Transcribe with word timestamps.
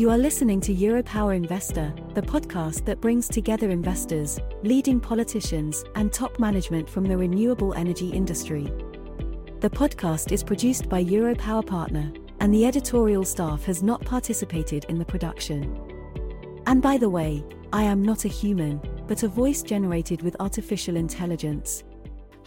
You 0.00 0.08
are 0.08 0.16
listening 0.16 0.62
to 0.62 0.74
Europower 0.74 1.36
Investor, 1.36 1.92
the 2.14 2.22
podcast 2.22 2.86
that 2.86 3.02
brings 3.02 3.28
together 3.28 3.68
investors, 3.68 4.40
leading 4.62 4.98
politicians, 4.98 5.84
and 5.94 6.10
top 6.10 6.38
management 6.38 6.88
from 6.88 7.04
the 7.04 7.18
renewable 7.18 7.74
energy 7.74 8.08
industry. 8.08 8.64
The 9.60 9.68
podcast 9.68 10.32
is 10.32 10.42
produced 10.42 10.88
by 10.88 11.04
Europower 11.04 11.66
Partner, 11.66 12.10
and 12.40 12.54
the 12.54 12.64
editorial 12.64 13.26
staff 13.26 13.62
has 13.64 13.82
not 13.82 14.02
participated 14.06 14.86
in 14.88 14.98
the 14.98 15.04
production. 15.04 15.78
And 16.64 16.80
by 16.80 16.96
the 16.96 17.10
way, 17.10 17.44
I 17.70 17.82
am 17.82 18.02
not 18.02 18.24
a 18.24 18.28
human, 18.28 18.80
but 19.06 19.22
a 19.22 19.28
voice 19.28 19.62
generated 19.62 20.22
with 20.22 20.34
artificial 20.40 20.96
intelligence. 20.96 21.84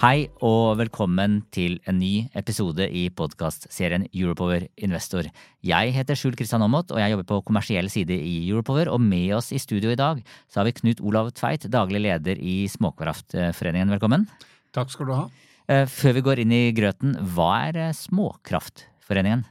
Hei 0.02 0.26
og 0.42 0.80
velkommen 0.80 1.36
til 1.54 1.76
en 1.86 2.00
ny 2.02 2.26
episode 2.34 2.88
i 2.90 3.04
podkastserien 3.14 4.08
Europower 4.10 4.66
Investor. 4.82 5.30
Jeg 5.62 5.94
heter 5.94 6.18
Skjul 6.18 6.34
Kristian 6.40 6.66
Aamodt, 6.66 6.90
og 6.90 6.98
jeg 6.98 7.14
jobber 7.14 7.28
på 7.30 7.38
kommersiell 7.46 7.92
side 7.94 8.18
i 8.18 8.34
Europower. 8.48 8.90
Og 8.90 8.98
med 9.04 9.36
oss 9.38 9.52
i 9.54 9.62
studio 9.62 9.94
i 9.94 10.00
dag 10.00 10.24
så 10.50 10.60
har 10.60 10.68
vi 10.68 10.74
Knut 10.80 11.04
Olav 11.06 11.30
Tveit, 11.38 11.70
daglig 11.70 12.02
leder 12.02 12.42
i 12.42 12.66
Småkraftforeningen. 12.74 13.94
Velkommen. 13.94 14.26
Takk 14.74 14.90
skal 14.96 15.12
du 15.12 15.14
ha. 15.14 15.24
Eh, 15.70 15.86
før 15.86 16.18
vi 16.18 16.26
går 16.26 16.44
inn 16.44 16.58
i 16.58 16.64
grøten, 16.76 17.16
hva 17.38 17.52
er 17.70 17.82
eh, 17.86 17.96
Småkraftforeningen? 17.96 19.46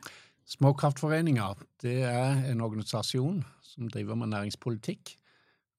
Småkraftforeninga 0.58 1.52
det 1.80 2.00
er 2.10 2.44
en 2.50 2.60
organisasjon 2.66 3.40
som 3.64 3.88
driver 3.88 4.18
med 4.20 4.34
næringspolitikk. 4.34 5.14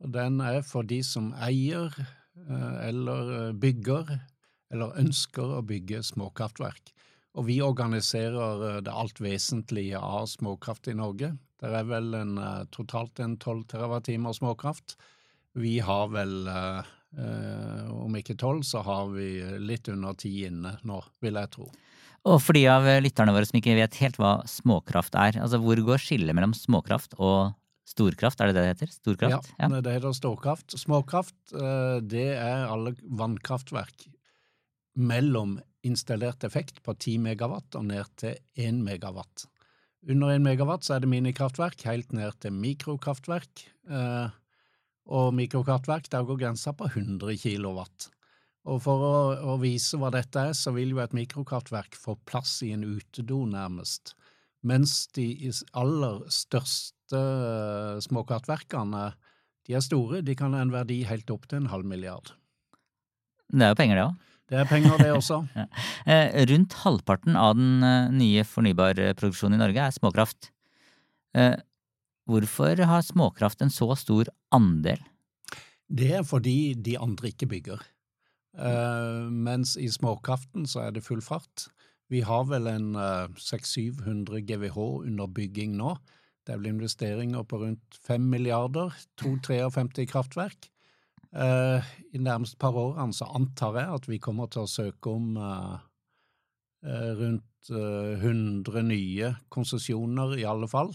Og 0.02 0.16
den 0.16 0.40
er 0.42 0.64
for 0.66 0.88
de 0.88 1.04
som 1.06 1.30
eier 1.38 1.94
eh, 2.00 2.88
eller 2.90 3.52
bygger 3.54 4.16
eller 4.74 4.98
ønsker 5.00 5.60
å 5.60 5.64
bygge 5.66 6.02
småkraftverk. 6.10 6.94
Og 7.38 7.48
vi 7.48 7.60
organiserer 7.66 8.66
eh, 8.70 8.82
det 8.86 8.94
alt 8.94 9.22
vesentlige 9.24 10.00
av 10.00 10.28
småkraft 10.30 10.90
i 10.92 10.98
Norge. 10.98 11.34
Det 11.62 11.70
er 11.70 11.88
vel 11.90 12.14
en, 12.18 12.36
eh, 12.38 12.66
totalt 12.74 13.22
en 13.24 13.38
12 13.38 13.64
TWh 13.72 14.34
småkraft. 14.38 14.98
Vi 15.58 15.78
har 15.86 16.10
vel, 16.14 16.36
eh, 16.50 16.84
om 17.94 18.14
ikke 18.18 18.38
12, 18.38 18.62
så 18.66 18.84
har 18.86 19.10
vi 19.14 19.42
litt 19.62 19.90
under 19.90 20.14
10 20.14 20.48
inne 20.50 20.78
nå, 20.84 21.02
vil 21.22 21.38
jeg 21.38 21.52
tro. 21.54 21.68
Og 22.24 22.40
for 22.40 22.56
de 22.56 22.64
av 22.72 22.86
lytterne 23.04 23.34
våre 23.36 23.46
som 23.46 23.60
ikke 23.60 23.76
vet 23.76 24.00
helt 24.00 24.18
hva 24.18 24.38
småkraft 24.48 25.14
er, 25.20 25.42
altså 25.44 25.60
hvor 25.62 25.78
går 25.78 26.00
skillet 26.00 26.34
mellom 26.34 26.56
småkraft 26.56 27.18
og 27.20 27.54
storkraft, 27.86 28.40
er 28.40 28.50
det 28.50 28.56
det 28.56 28.64
det 28.64 28.72
heter? 28.72 28.94
Storkraft? 28.96 29.52
Ja, 29.60 29.68
ja. 29.68 29.82
det 29.84 29.94
heter 29.98 30.16
storkraft. 30.16 30.72
Småkraft, 30.80 31.36
det 31.52 32.30
er 32.40 32.64
alle 32.72 32.96
vannkraftverk 33.04 34.08
mellom 34.94 35.58
installert 35.84 36.44
effekt 36.48 36.82
på 36.84 36.96
10 36.96 37.20
megawatt 37.26 37.76
og 37.80 37.90
ned 37.90 38.10
til 38.20 38.38
1 38.60 38.80
megawatt. 38.86 39.48
Under 40.10 40.34
1 40.34 40.44
megawatt 40.44 40.86
så 40.86 40.96
er 40.96 41.04
det 41.04 41.12
minikraftverk, 41.12 41.84
helt 41.88 42.12
ned 42.16 42.36
til 42.44 42.56
mikrokraftverk. 42.56 43.68
Eh, 43.90 44.34
og 45.14 45.34
mikrokraftverk, 45.36 46.10
der 46.12 46.28
går 46.28 46.40
grensa 46.40 46.74
på 46.76 46.88
100 46.92 47.38
kilowatt. 47.40 48.10
Og 48.72 48.80
for 48.84 49.04
å, 49.04 49.16
å, 49.54 49.56
vise 49.60 50.00
hva 50.00 50.12
dette 50.14 50.40
er, 50.40 50.54
så 50.56 50.72
vil 50.76 50.94
jo 50.94 51.02
et 51.04 51.16
mikrokraftverk 51.16 51.98
få 52.00 52.16
plass 52.28 52.62
i 52.64 52.72
en 52.76 52.86
utedo, 52.88 53.42
nærmest. 53.50 54.14
Mens 54.64 55.09
de 55.16 55.52
aller 55.76 56.22
største 56.32 57.20
eh, 57.20 58.00
småkraftverkene, 58.06 59.09
de 59.68 59.76
er 59.76 59.84
store, 59.84 60.22
de 60.24 60.36
kan 60.40 60.56
ha 60.56 60.64
en 60.64 60.72
verdi 60.72 61.02
helt 61.08 61.32
opp 61.32 61.50
til 61.50 61.64
en 61.64 61.72
halv 61.72 61.88
milliard. 61.88 62.32
Det 63.52 63.68
er 63.68 63.76
jo 63.76 63.80
penger, 63.80 64.00
det 64.00 64.08
òg. 64.08 64.30
Det 64.53 64.59
er 64.62 64.68
penger, 64.69 65.00
det 65.02 65.09
også. 65.09 65.40
eh, 66.12 66.44
rundt 66.52 66.75
halvparten 66.84 67.38
av 67.40 67.56
den 67.58 67.81
eh, 67.81 68.12
nye 68.14 68.44
fornybarproduksjonen 68.46 69.58
i 69.58 69.64
Norge 69.64 69.88
er 69.88 69.96
småkraft. 69.96 70.52
Eh, 71.34 71.56
hvorfor 72.30 72.84
har 72.86 73.02
småkraft 73.02 73.66
en 73.66 73.74
så 73.74 73.90
stor 73.97 74.30
andel? 74.53 75.02
Det 75.90 76.12
er 76.19 76.28
fordi 76.28 76.75
de 76.78 77.00
andre 77.02 77.31
ikke 77.34 77.50
bygger. 77.50 77.81
Eh, 78.53 79.24
mens 79.34 79.74
i 79.81 79.90
småkraften 79.90 80.70
så 80.70 80.85
er 80.85 80.94
det 80.94 81.06
full 81.08 81.24
fart. 81.25 81.66
Vi 82.14 82.22
har 82.22 82.46
vel 82.46 82.70
en 82.70 82.91
600-700 82.94 84.38
eh, 84.38 84.46
GWh 84.52 84.78
under 85.08 85.34
bygging 85.34 85.74
nå. 85.80 85.96
Det 86.46 86.53
er 86.53 86.62
vel 86.62 86.75
investeringer 86.75 87.46
på 87.47 87.64
rundt 87.64 87.97
5 88.06 88.30
milliarder, 88.30 88.94
2-53 89.18 90.06
kraftverk. 90.12 90.70
Uh, 91.34 91.82
I 92.14 92.20
nærmest 92.22 92.60
par 92.62 92.76
årene 92.78 93.16
så 93.16 93.26
antar 93.34 93.80
jeg 93.80 93.90
at 93.96 94.06
vi 94.06 94.20
kommer 94.22 94.52
til 94.54 94.68
å 94.68 94.70
søke 94.70 95.16
om 95.16 95.34
uh, 95.42 95.80
uh, 96.86 97.12
rundt 97.18 97.50
100 97.64 98.84
nye 98.84 99.30
konsesjoner, 99.54 100.36
i 100.36 100.44
alle 100.46 100.68
fall. 100.68 100.90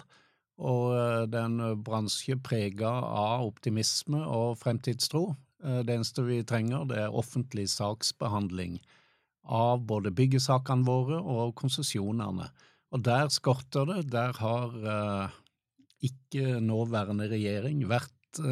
Og 0.61 0.91
det 1.33 1.39
er 1.39 1.47
en 1.47 1.79
bransje 1.81 2.37
prega 2.45 2.91
av 2.91 3.47
optimisme 3.47 4.21
og 4.21 4.59
fremtidstro. 4.61 5.31
Det 5.63 5.95
eneste 5.95 6.27
vi 6.27 6.43
trenger, 6.45 6.85
det 6.91 6.99
er 7.07 7.17
offentlig 7.17 7.71
saksbehandling 7.73 8.77
av 9.49 9.87
både 9.89 10.13
byggesakene 10.13 10.85
våre 10.85 11.23
og 11.23 11.55
konsesjonene. 11.57 12.51
Og 12.93 13.07
der 13.07 13.33
skorter 13.33 13.89
det. 13.89 14.03
Der 14.13 14.37
har 14.43 14.77
ikke 16.05 16.59
nåværende 16.61 17.31
regjering 17.33 17.87
vært 17.89 18.45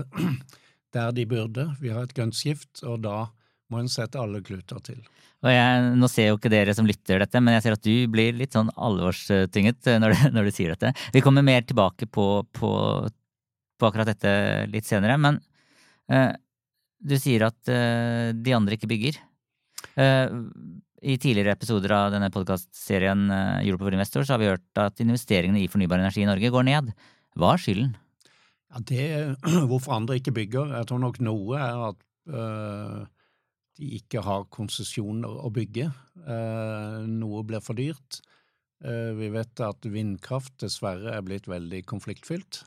der 0.96 1.12
de 1.16 1.26
burde. 1.28 1.68
Vi 1.82 1.92
har 1.92 2.06
et 2.06 2.16
grønt 2.16 2.36
skift, 2.36 2.82
og 2.82 3.04
da 3.04 3.26
må 3.72 3.82
en 3.82 3.90
sette 3.90 4.18
alle 4.20 4.42
kluter 4.46 4.80
til. 4.84 5.00
Og 5.44 5.52
jeg, 5.52 5.90
Nå 6.00 6.08
ser 6.10 6.30
jo 6.30 6.38
ikke 6.38 6.52
dere 6.52 6.74
som 6.76 6.88
lytter 6.88 7.20
dette, 7.22 7.42
men 7.42 7.56
jeg 7.56 7.66
ser 7.66 7.76
at 7.76 7.84
du 7.84 7.94
blir 8.10 8.36
litt 8.36 8.56
sånn 8.56 8.70
alvorstynget 8.72 9.90
når 10.00 10.14
du, 10.14 10.24
når 10.36 10.48
du 10.48 10.54
sier 10.54 10.74
dette. 10.74 10.94
Vi 11.14 11.22
kommer 11.24 11.46
mer 11.46 11.66
tilbake 11.66 12.08
på, 12.08 12.26
på, 12.56 12.70
på 13.76 13.88
akkurat 13.90 14.10
dette 14.14 14.32
litt 14.72 14.88
senere, 14.88 15.18
men 15.20 15.40
uh, 16.12 16.32
du 16.98 17.16
sier 17.20 17.48
at 17.50 17.58
uh, 17.70 18.32
de 18.32 18.56
andre 18.56 18.78
ikke 18.78 18.90
bygger. 18.90 19.20
Uh, 19.98 20.32
I 21.04 21.18
tidligere 21.20 21.54
episoder 21.54 21.92
av 21.94 22.14
denne 22.14 22.32
podkastserien 22.34 23.28
Europe 23.60 23.84
for 23.84 23.98
Investor 23.98 24.24
så 24.24 24.34
har 24.34 24.42
vi 24.42 24.50
hørt 24.54 24.82
at 24.82 25.04
investeringene 25.04 25.62
i 25.62 25.70
fornybar 25.70 26.00
energi 26.00 26.24
i 26.24 26.30
Norge 26.30 26.50
går 26.54 26.66
ned. 26.70 26.90
Hva 27.36 27.54
er 27.54 27.62
skylden? 27.62 27.94
Ja, 28.76 28.82
det 28.84 29.36
Hvorfor 29.70 29.96
andre 29.96 30.18
ikke 30.20 30.34
bygger? 30.36 30.74
Jeg 30.76 30.88
tror 30.90 31.00
nok 31.00 31.20
noe 31.24 31.56
er 31.56 31.82
at 31.90 32.02
uh, 32.28 33.04
de 33.76 33.92
ikke 33.96 34.20
har 34.24 34.44
konsesjoner 34.52 35.32
å 35.46 35.50
bygge. 35.52 35.88
Uh, 36.26 37.06
noe 37.08 37.44
blir 37.48 37.64
for 37.64 37.78
dyrt. 37.78 38.20
Uh, 38.84 39.16
vi 39.16 39.30
vet 39.32 39.64
at 39.64 39.88
vindkraft 39.88 40.58
dessverre 40.60 41.14
er 41.16 41.24
blitt 41.24 41.48
veldig 41.48 41.84
konfliktfylt 41.88 42.64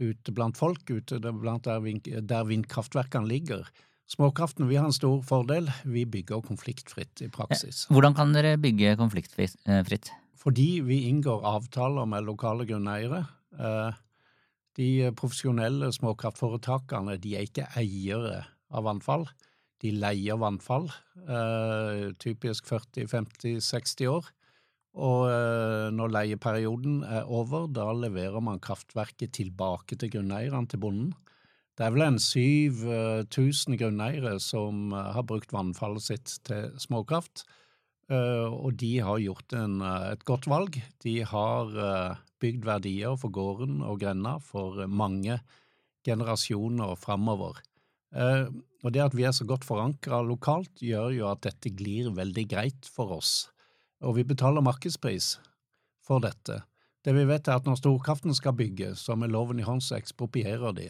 ute 0.00 0.32
blant 0.32 0.56
folk, 0.56 0.86
ute 0.86 1.18
blant 1.18 1.66
der, 1.66 1.80
vind, 1.82 2.06
der 2.06 2.44
vindkraftverkene 2.46 3.26
ligger. 3.26 3.64
Småkraften 4.10 4.68
vi 4.70 4.78
har 4.78 4.86
en 4.86 4.94
stor 4.94 5.18
fordel, 5.26 5.66
vi 5.82 6.04
bygger 6.08 6.44
konfliktfritt 6.46 7.20
i 7.24 7.28
praksis. 7.32 7.82
Hvordan 7.90 8.14
kan 8.16 8.32
dere 8.32 8.54
bygge 8.60 8.94
konfliktfritt? 9.00 10.12
Fordi 10.40 10.68
vi 10.86 11.02
inngår 11.10 11.42
avtaler 11.50 12.08
med 12.08 12.28
lokale 12.28 12.68
grunneiere. 12.70 13.24
De 14.78 15.10
profesjonelle 15.18 15.90
småkraftforetakene 15.94 17.16
de 17.22 17.36
er 17.36 17.46
ikke 17.48 17.68
eiere 17.78 18.44
av 18.70 18.86
vannfall. 18.86 19.26
De 19.80 19.90
leier 19.96 20.36
vannfall, 20.38 20.90
eh, 21.24 22.10
typisk 22.20 22.68
40-50-60 22.68 24.10
år. 24.10 24.28
Og 25.00 25.30
eh, 25.30 25.88
når 25.94 26.12
leieperioden 26.14 27.02
er 27.06 27.28
over, 27.30 27.68
da 27.70 27.88
leverer 27.94 28.42
man 28.42 28.60
kraftverket 28.62 29.32
tilbake 29.38 29.96
til 29.96 30.10
grunneierne, 30.16 30.66
til 30.68 30.82
bonden. 30.82 31.12
Det 31.78 31.86
er 31.86 31.94
vel 31.94 32.04
en 32.04 32.18
7000 32.20 33.78
grunneiere 33.80 34.34
som 34.42 34.90
eh, 34.92 35.12
har 35.14 35.24
brukt 35.24 35.54
vannfallet 35.54 36.04
sitt 36.04 36.36
til 36.44 36.74
småkraft. 36.82 37.46
Uh, 38.10 38.50
og 38.50 38.74
de 38.80 38.96
har 39.06 39.20
gjort 39.22 39.54
en, 39.54 39.78
uh, 39.84 40.10
et 40.10 40.24
godt 40.26 40.48
valg. 40.50 40.80
De 41.04 41.20
har 41.22 41.74
uh, 41.76 42.18
bygd 42.42 42.66
verdier 42.66 43.14
for 43.20 43.30
gården 43.30 43.84
og 43.86 44.00
grenda 44.02 44.38
for 44.42 44.82
mange 44.90 45.38
generasjoner 46.06 46.96
framover. 46.96 47.60
og 48.82 48.92
det 48.94 49.02
at 49.04 49.14
vi 49.14 49.26
er 49.28 49.34
så 49.36 49.44
godt 49.44 49.66
forankra 49.68 50.22
lokalt, 50.24 50.80
gjør 50.80 51.12
jo 51.12 51.26
at 51.28 51.42
dette 51.44 51.70
glir 51.76 52.08
veldig 52.16 52.46
greit 52.48 52.88
for 52.88 53.12
oss. 53.18 53.50
Og 54.00 54.16
vi 54.16 54.24
betaler 54.24 54.64
markedspris 54.64 55.36
for 56.00 56.24
dette. 56.24 56.62
Det 57.04 57.12
vi 57.16 57.26
vet 57.28 57.46
er 57.48 57.60
at 57.60 57.68
når 57.68 57.78
storkraften 57.78 58.34
skal 58.34 58.56
bygge, 58.56 58.94
så 58.96 59.14
med 59.16 59.30
loven 59.32 59.60
i 59.60 59.66
hånd 59.68 59.84
så 59.84 59.98
eksproprierer 60.00 60.74
de. 60.76 60.88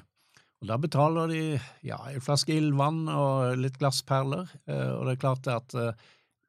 Og 0.60 0.68
da 0.68 0.76
betaler 0.80 1.30
de 1.30 1.42
ja, 1.86 1.98
en 2.10 2.24
flaske 2.24 2.52
ildvann 2.52 3.06
og 3.08 3.60
litt 3.60 3.78
glassperler, 3.80 4.50
eh, 4.68 4.90
og 4.92 5.06
det 5.06 5.14
er 5.14 5.22
klart 5.22 5.48
at 5.48 5.76
eh, 5.78 6.08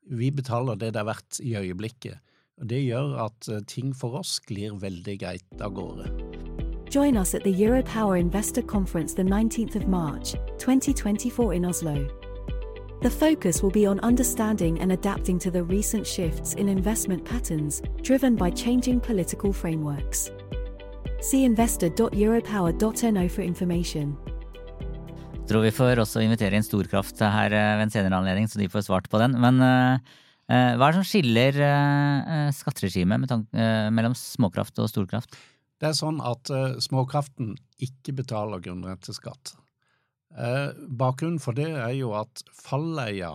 vi 0.10 0.32
betaler 0.32 0.76
det 0.76 0.94
det 0.94 1.02
er 1.02 1.10
verdt 1.10 1.40
i 1.40 1.56
øyeblikket. 1.56 2.20
Og 2.62 2.70
det 2.70 2.84
gjør 2.86 3.26
at 3.26 3.50
eh, 3.50 3.64
ting 3.68 3.96
for 3.96 4.20
oss 4.20 4.40
glir 4.40 4.78
veldig 4.82 5.20
greit 5.20 5.62
av 5.62 5.74
gårde. 5.74 6.10
Join 6.92 7.18
us 7.18 7.34
at 7.34 7.44
the 7.44 7.54
Europower 7.54 8.16
Investor 8.20 8.62
Conference 8.62 9.16
the 9.16 9.24
19th 9.24 9.76
of 9.76 9.88
March, 9.88 10.36
2024 10.60 11.54
in 11.54 11.66
Oslo. 11.66 12.08
The 13.02 13.10
focus 13.10 13.64
will 13.64 13.72
be 13.72 13.88
on 13.88 14.00
understanding 14.02 14.80
and 14.80 14.92
adapting 14.92 15.40
to 15.40 15.50
the 15.50 15.64
recent 15.64 16.06
shifts 16.06 16.54
in 16.54 16.70
investment 16.70 17.26
patterns 17.26 17.82
driven 18.04 18.36
by 18.36 18.52
changing 18.52 19.00
political 19.00 19.54
frameworks. 19.54 20.30
See 21.22 21.46
investor.europower.no 21.46 23.30
for 23.30 23.42
information. 23.42 24.18
Tror 25.52 25.66
vi 25.66 25.74
får 25.76 26.00
også 26.00 26.22
invitere 26.24 26.56
inn 26.56 26.64
Storkraft 26.64 27.20
her 27.20 27.52
eh, 27.52 27.74
ved 27.76 27.84
en 27.84 27.92
senere 27.92 28.16
anledning, 28.22 28.46
så 28.48 28.56
de 28.62 28.70
får 28.72 28.86
svart 28.86 29.10
på 29.12 29.20
den. 29.20 29.34
Men 29.36 29.58
eh, 29.60 30.14
eh, 30.48 30.78
hva 30.80 30.88
er 30.88 30.94
det 30.94 31.02
som 31.02 31.08
skiller 31.10 31.58
skatteregimet 32.56 33.34
mellom 33.92 34.16
småkraft 34.16 34.80
og 34.80 34.88
storkraft? 34.88 35.36
Det 35.82 35.90
er 35.90 35.98
sånn 35.98 36.22
at 36.24 36.48
småkraften 36.86 37.56
ikke 37.84 38.14
betaler 38.22 38.62
grunnrenteskatt. 38.64 39.56
Bakgrunnen 41.02 41.42
for 41.44 41.58
det 41.58 41.68
er 41.74 41.96
jo 41.98 42.14
at 42.16 42.46
falleia 42.56 43.34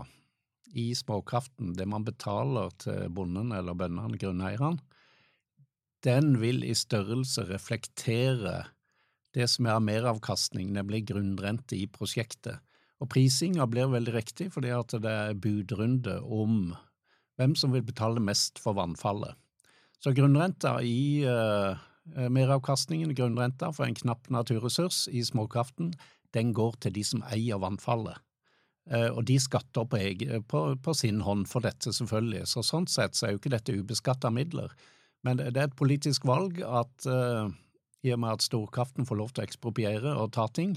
i 0.73 0.93
småkraften, 0.97 1.75
det 1.77 1.89
man 1.91 2.07
betaler 2.07 2.71
til 2.81 3.11
bonden 3.13 3.53
eller 3.53 3.77
bøndene, 3.77 4.17
grunneierne, 4.23 4.79
den 6.07 6.39
vil 6.41 6.63
i 6.65 6.73
størrelse 6.79 7.45
reflektere 7.51 8.63
det 9.37 9.49
som 9.53 9.69
er 9.69 9.77
av 9.77 9.85
meravkastning, 9.85 10.73
nemlig 10.73 11.05
grunnrente 11.11 11.77
i 11.77 11.87
prosjektet. 11.93 12.63
Og 13.03 13.11
prisinga 13.13 13.67
blir 13.69 13.91
veldig 13.93 14.15
riktig 14.15 14.49
fordi 14.55 14.73
at 14.73 14.95
det 15.05 15.13
er 15.13 15.41
budrunde 15.41 16.19
om 16.23 16.73
hvem 17.37 17.53
som 17.59 17.75
vil 17.77 17.85
betale 17.85 18.23
mest 18.25 18.61
for 18.63 18.79
vannfallet. 18.79 19.37
Så 20.01 20.15
grunnrenta 20.17 20.79
i 20.85 21.25
uh, 21.29 21.77
meravkastningen, 22.33 23.13
grunnrenta 23.17 23.73
for 23.77 23.85
en 23.85 23.97
knapp 23.97 24.31
naturressurs 24.33 25.05
i 25.13 25.25
småkraften, 25.25 25.93
den 26.37 26.55
går 26.57 26.81
til 26.81 26.97
de 26.97 27.05
som 27.05 27.25
eier 27.29 27.61
vannfallet. 27.61 28.17
Uh, 28.89 29.11
og 29.11 29.25
de 29.29 29.37
skatter 29.43 29.85
på, 29.91 30.01
på, 30.49 30.65
på 30.81 30.97
sin 30.97 31.21
hånd 31.27 31.45
for 31.51 31.65
dette, 31.67 31.93
selvfølgelig. 31.93 32.47
Så 32.49 32.65
sånn 32.65 32.89
sett 32.89 33.19
så 33.19 33.27
er 33.27 33.35
jo 33.35 33.43
ikke 33.43 33.57
dette 33.57 33.77
ubeskatta 33.77 34.33
midler. 34.33 34.73
Men 35.27 35.41
det 35.41 35.53
det 35.57 35.63
er 35.63 35.71
et 35.71 35.79
politisk 35.79 36.27
valg 36.29 36.61
at 36.63 37.07
eh, 37.11 37.49
i 38.07 38.15
og 38.15 38.23
med 38.23 38.37
at 38.37 38.47
storkraften 38.47 39.09
får 39.09 39.21
lov 39.21 39.35
til 39.35 39.43
å 39.43 39.49
ekspropriere 39.49 40.15
og 40.15 40.33
ta 40.37 40.47
ting, 40.55 40.77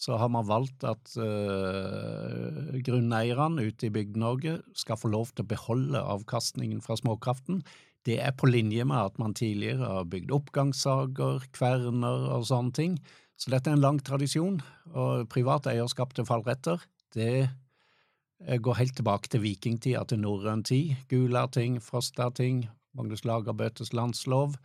så 0.00 0.16
har 0.16 0.30
man 0.32 0.48
valgt 0.48 0.84
at 0.88 1.12
uh, 1.20 2.72
grunneierne 2.86 3.66
ute 3.68 3.90
i 3.90 3.92
Bygde-Norge 3.92 4.56
skal 4.72 4.96
få 4.96 5.10
lov 5.12 5.34
til 5.34 5.44
å 5.44 5.50
beholde 5.50 6.00
avkastningen 6.00 6.80
fra 6.84 6.96
småkraften. 6.96 7.60
Det 8.08 8.16
er 8.24 8.32
på 8.32 8.48
linje 8.48 8.86
med 8.88 8.96
at 8.96 9.18
man 9.20 9.36
tidligere 9.36 9.90
har 9.90 10.08
bygd 10.08 10.32
oppgangssager, 10.32 11.44
kverner 11.52 12.30
og 12.32 12.48
sånne 12.48 12.72
ting. 12.76 12.96
Så 13.40 13.52
dette 13.52 13.68
er 13.68 13.76
en 13.76 13.84
lang 13.84 14.00
tradisjon, 14.04 14.58
og 14.96 15.28
privat 15.32 15.68
eierskap 15.68 16.16
til 16.16 16.26
fallretter, 16.28 16.80
det 17.16 17.32
eh, 17.44 18.58
går 18.60 18.80
helt 18.80 18.96
tilbake 18.96 19.30
til 19.32 19.44
vikingtida, 19.44 20.04
til 20.08 20.20
norrøn 20.24 20.64
tid. 20.64 20.96
Gulating, 21.12 21.78
Frostating, 21.84 22.66
Magnus 22.96 23.24
Lagerbøtes 23.24 23.92
landslov. 23.96 24.56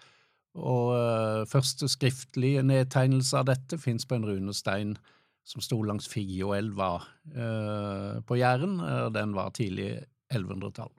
Og 0.55 0.95
eh, 0.95 1.43
første 1.51 1.89
skriftlige 1.91 2.63
nedtegnelse 2.63 3.37
av 3.39 3.49
dette 3.51 3.79
fins 3.81 4.07
på 4.07 4.17
en 4.17 4.27
runestein 4.27 4.95
som 5.45 5.61
sto 5.61 5.77
langs 5.85 6.07
Figgjoelva 6.09 6.91
uh, 7.37 8.13
på 8.25 8.37
Jæren. 8.39 8.79
og 8.81 9.11
Den 9.13 9.35
var 9.37 9.51
tidlig 9.53 9.91
1100-tall. 10.33 10.89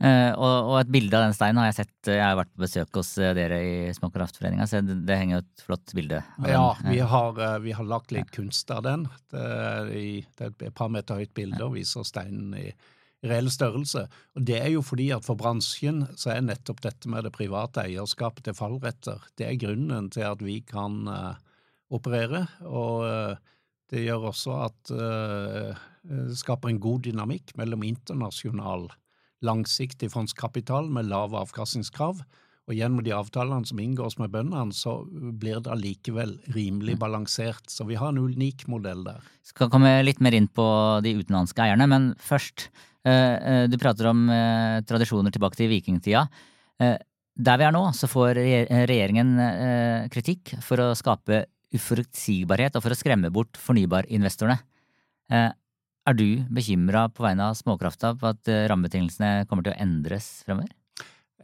Uh, 0.00 0.32
og, 0.32 0.68
og 0.70 0.76
et 0.78 0.92
bilde 0.94 1.12
av 1.12 1.26
den 1.26 1.34
steinen 1.36 1.60
har 1.60 1.66
jeg 1.68 1.82
sett. 1.82 1.96
Jeg 2.08 2.22
har 2.24 2.38
vært 2.38 2.52
på 2.54 2.62
besøk 2.62 2.96
hos 2.96 3.10
eh, 3.20 3.34
dere 3.36 3.58
i 3.60 3.72
Småkraftforeninga, 3.92 4.64
så 4.64 4.80
det, 4.80 4.96
det 5.04 5.18
henger 5.20 5.34
jo 5.34 5.40
et 5.42 5.64
flott 5.66 5.92
bilde. 5.96 6.22
av 6.22 6.46
den. 6.46 6.54
Ja, 6.54 6.68
vi 6.86 7.02
har, 7.10 7.40
eh, 7.44 7.58
vi 7.66 7.74
har 7.76 7.88
lagt 7.90 8.14
litt 8.16 8.30
kunst 8.32 8.72
av 8.72 8.86
den. 8.86 9.04
Det 9.28 9.42
er, 9.44 9.90
i, 9.92 10.14
det 10.38 10.46
er 10.46 10.70
et 10.70 10.78
par 10.78 10.88
meter 10.94 11.20
høyt 11.20 11.34
bilde 11.36 11.60
og 11.66 11.76
viser 11.76 12.08
steinen 12.08 12.56
i 12.56 12.70
reell 13.26 13.50
størrelse. 13.52 14.06
Og 14.36 14.46
det 14.48 14.56
er 14.60 14.70
jo 14.74 14.82
fordi 14.84 15.10
at 15.14 15.26
for 15.26 15.38
bransjen 15.38 16.06
så 16.18 16.34
er 16.34 16.44
nettopp 16.46 16.82
dette 16.86 17.10
med 17.10 17.26
det 17.26 17.34
private 17.36 17.84
eierskapet 17.84 18.46
til 18.46 18.56
fallretter, 18.56 19.22
det 19.36 19.48
er 19.48 19.60
grunnen 19.60 20.08
til 20.14 20.24
at 20.30 20.44
vi 20.44 20.60
kan 20.64 21.02
uh, 21.08 21.36
operere. 21.92 22.46
Og 22.64 23.04
uh, 23.04 23.50
det 23.90 24.04
gjør 24.04 24.28
også 24.30 24.56
at 24.68 24.90
eh, 24.94 25.78
det 26.06 26.36
skaper 26.38 26.70
en 26.70 26.78
god 26.78 27.00
dynamikk 27.08 27.56
mellom 27.58 27.82
internasjonal 27.82 28.84
langsiktig 29.42 30.12
fondskapital 30.12 30.86
med 30.94 31.08
lave 31.10 31.40
avkastningskrav. 31.40 32.20
Og 32.70 32.76
gjennom 32.78 33.02
de 33.02 33.10
avtalene 33.10 33.66
som 33.66 33.80
inngås 33.82 34.14
med 34.20 34.30
bøndene, 34.30 34.70
så 34.76 35.00
blir 35.10 35.58
det 35.58 35.72
allikevel 35.74 36.36
rimelig 36.54 36.94
balansert. 37.00 37.66
Så 37.66 37.82
vi 37.88 37.98
har 37.98 38.12
en 38.12 38.20
unik 38.30 38.68
modell 38.70 39.02
der. 39.08 39.24
Skal 39.42 39.72
komme 39.72 39.90
litt 40.06 40.22
mer 40.22 40.36
inn 40.38 40.46
på 40.46 40.66
de 41.02 41.16
utenlandske 41.18 41.64
eierne, 41.66 41.88
men 41.90 42.12
først. 42.22 42.68
eh, 43.02 43.10
eh, 43.10 43.66
Du 43.66 43.76
prater 43.76 44.06
om 44.06 44.28
eh, 44.30 44.82
tradisjoner 44.86 45.34
tilbake 45.34 45.58
til 45.58 45.72
vikingtida. 45.72 46.28
Der 46.80 47.58
vi 47.58 47.64
er 47.64 47.72
nå, 47.72 47.82
så 47.92 48.06
får 48.08 48.38
regjeringen 48.86 49.34
kritikk 50.12 50.54
for 50.62 50.80
å 50.80 50.94
skape 50.96 51.44
uforutsigbarhet 51.74 52.76
og 52.76 52.82
for 52.82 52.94
å 52.94 52.98
skremme 52.98 53.30
bort 53.30 53.58
fornybarinvestorene. 53.60 54.58
Er 55.30 56.16
du 56.16 56.40
bekymra 56.48 57.08
på 57.12 57.22
vegne 57.26 57.50
av 57.50 57.58
småkrafta 57.60 58.14
på 58.16 58.32
at 58.32 58.48
rammebetingelsene 58.72 59.46
kommer 59.48 59.64
til 59.64 59.76
å 59.76 59.80
endres 59.84 60.40
fremover? 60.48 60.72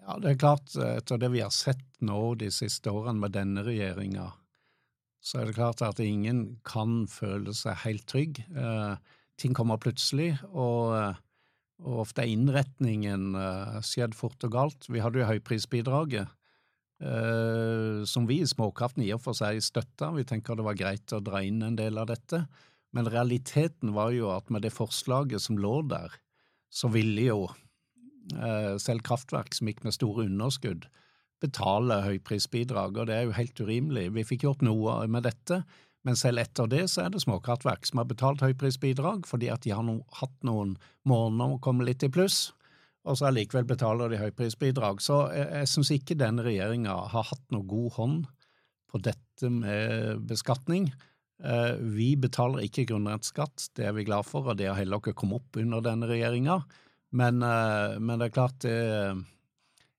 Ja, 0.07 0.21
det 0.23 0.37
er 0.37 0.39
klart, 0.39 0.71
etter 0.79 1.19
det 1.19 1.33
vi 1.35 1.43
har 1.43 1.51
sett 1.51 1.83
nå 2.07 2.37
de 2.39 2.47
siste 2.55 2.93
årene 2.95 3.25
med 3.25 3.33
denne 3.35 3.65
regjeringa, 3.67 4.29
så 5.19 5.41
er 5.41 5.49
det 5.49 5.57
klart 5.57 5.83
at 5.83 5.99
ingen 5.99 6.61
kan 6.67 7.09
føle 7.11 7.51
seg 7.59 7.81
helt 7.83 8.05
trygg. 8.07 8.39
Eh, 8.55 9.17
ting 9.43 9.57
kommer 9.59 9.81
plutselig, 9.83 10.37
og, 10.53 10.95
eh, 10.95 11.19
og 11.83 12.05
ofte 12.05 12.23
er 12.23 12.31
innretningen 12.37 13.35
eh, 13.35 13.81
skjedd 13.83 14.15
fort 14.15 14.47
og 14.47 14.55
galt. 14.55 14.87
Vi 14.87 15.03
hadde 15.03 15.25
jo 15.25 15.27
høyprisbidraget, 15.33 16.31
eh, 17.03 18.07
som 18.07 18.31
vi 18.31 18.39
i 18.45 18.47
Småkraften 18.47 19.03
i 19.03 19.11
og 19.17 19.25
for 19.27 19.35
seg 19.35 19.59
støtta. 19.59 20.15
Vi 20.15 20.23
tenker 20.23 20.55
det 20.55 20.71
var 20.71 20.79
greit 20.79 21.19
å 21.19 21.23
dra 21.25 21.43
inn 21.43 21.67
en 21.67 21.83
del 21.83 21.99
av 21.99 22.07
dette. 22.15 22.45
Men 22.95 23.11
realiteten 23.11 23.91
var 23.99 24.15
jo 24.15 24.31
at 24.31 24.55
med 24.55 24.63
det 24.63 24.71
forslaget 24.71 25.43
som 25.43 25.59
lå 25.59 25.81
der, 25.91 26.15
så 26.71 26.95
ville 26.95 27.27
jo 27.27 27.49
eh, 27.51 27.66
selv 28.83 29.05
kraftverk 29.07 29.55
som 29.55 29.69
gikk 29.71 29.85
med 29.87 29.95
store 29.95 30.25
underskudd, 30.27 30.89
betale 31.43 32.01
høyprisbidrag, 32.03 32.97
og 32.97 33.09
det 33.09 33.17
er 33.17 33.27
jo 33.29 33.35
helt 33.37 33.61
urimelig. 33.61 34.09
Vi 34.17 34.25
fikk 34.25 34.47
gjort 34.47 34.65
noe 34.65 34.99
med 35.13 35.27
dette, 35.29 35.61
men 36.07 36.19
selv 36.19 36.41
etter 36.43 36.69
det 36.71 36.85
så 36.91 37.05
er 37.05 37.13
det 37.13 37.23
småkraftverk 37.25 37.87
som 37.89 38.01
har 38.01 38.07
betalt 38.09 38.45
høyprisbidrag 38.45 39.27
fordi 39.27 39.51
at 39.51 39.65
de 39.67 39.73
har 39.75 39.83
no, 39.87 39.99
hatt 40.21 40.37
noen 40.47 40.77
måneder 41.09 41.57
å 41.57 41.63
komme 41.63 41.87
litt 41.87 42.07
i 42.07 42.11
pluss, 42.13 42.53
og 43.07 43.19
så 43.19 43.29
allikevel 43.29 43.67
betaler 43.69 44.11
de 44.11 44.21
høyprisbidrag. 44.21 45.03
Så 45.03 45.27
jeg, 45.35 45.47
jeg 45.61 45.71
syns 45.71 45.93
ikke 45.95 46.19
denne 46.19 46.47
regjeringa 46.47 46.95
har 47.13 47.29
hatt 47.29 47.45
noe 47.55 47.67
god 47.69 47.93
hånd 47.99 48.25
på 48.91 49.03
dette 49.03 49.51
med 49.53 50.25
beskatning. 50.31 50.89
Eh, 51.43 51.77
Vi 51.99 52.15
betaler 52.19 52.65
ikke 52.67 52.87
grunnrenteskatt, 52.89 53.69
det 53.79 53.87
er 53.87 53.95
vi 53.95 54.07
glad 54.09 54.27
for, 54.27 54.49
og 54.51 54.59
det 54.59 54.71
har 54.71 54.79
heller 54.81 55.03
ikke 55.03 55.15
kommet 55.21 55.43
opp 55.43 55.61
under 55.63 55.85
denne 55.85 56.09
regjeringa. 56.11 56.61
Men, 57.13 57.43
eh, 57.43 57.99
men 58.01 58.19
det 58.19 58.27
er 58.29 58.35
klart 58.35 58.59
det 58.65 59.25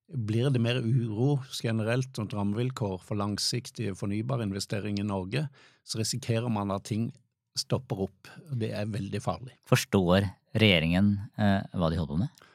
blir 0.08 0.50
det 0.50 0.62
mer 0.64 0.78
uro 0.80 1.38
generelt 1.52 2.16
rundt 2.18 2.34
rammevilkår 2.34 3.00
for 3.04 3.20
langsiktige 3.20 3.96
fornybarinvesteringer 3.96 5.04
i 5.04 5.08
Norge, 5.08 5.48
så 5.84 6.00
risikerer 6.00 6.48
man 6.52 6.72
at 6.72 6.86
ting 6.88 7.10
stopper 7.58 8.06
opp. 8.06 8.30
Det 8.56 8.70
er 8.72 8.86
veldig 8.88 9.20
farlig. 9.24 9.56
Forstår 9.68 10.30
regjeringen 10.56 11.18
eh, 11.38 11.64
hva 11.74 11.90
de 11.92 12.00
holder 12.00 12.14
på 12.14 12.22
med? 12.22 12.46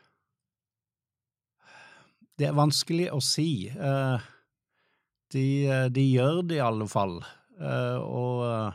Det 2.39 2.49
er 2.49 2.57
vanskelig 2.57 3.11
å 3.13 3.21
si. 3.21 3.69
Eh, 3.69 4.29
De, 5.33 5.45
de 5.89 6.03
gjør 6.13 6.43
det 6.45 6.59
i 6.59 6.65
alle 6.65 6.85
fall. 6.93 7.15
Eh, 7.57 7.99
Og 8.05 8.43
eh, 8.45 8.75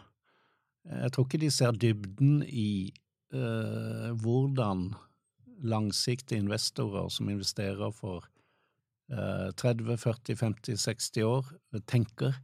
jeg 1.03 1.11
tror 1.13 1.25
ikke 1.27 1.41
de 1.43 1.49
ser 1.53 1.75
dybden 1.77 2.39
i 2.47 2.93
eh, 3.33 4.07
hvordan 4.17 4.87
langsiktige 5.63 6.39
investorer 6.41 7.09
som 7.09 7.29
investerer 7.29 7.91
for 7.95 8.25
eh, 9.11 9.49
30, 9.57 9.97
40, 9.97 10.35
50, 10.35 10.77
60 10.77 11.23
år, 11.27 11.51
tenker. 11.85 12.35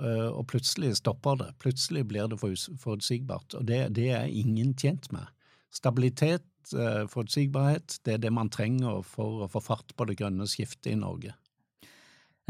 Eh, 0.00 0.30
Og 0.32 0.46
plutselig 0.50 0.96
stopper 0.98 1.36
det. 1.38 1.52
Plutselig 1.62 2.06
blir 2.08 2.28
det 2.28 2.38
forutsigbart. 2.40 3.54
Og 3.54 3.66
det, 3.66 3.94
det 3.94 4.10
er 4.10 4.26
ingen 4.26 4.74
tjent 4.74 5.10
med. 5.12 5.26
Stabilitet, 5.74 6.46
eh, 6.74 7.04
forutsigbarhet, 7.10 7.98
det 8.04 8.14
er 8.14 8.18
det 8.24 8.32
man 8.32 8.50
trenger 8.50 9.02
for 9.06 9.44
å 9.44 9.50
få 9.50 9.62
fart 9.62 9.94
på 9.96 10.06
det 10.06 10.18
grønne 10.18 10.46
skiftet 10.46 10.92
i 10.92 10.98
Norge. 10.98 11.34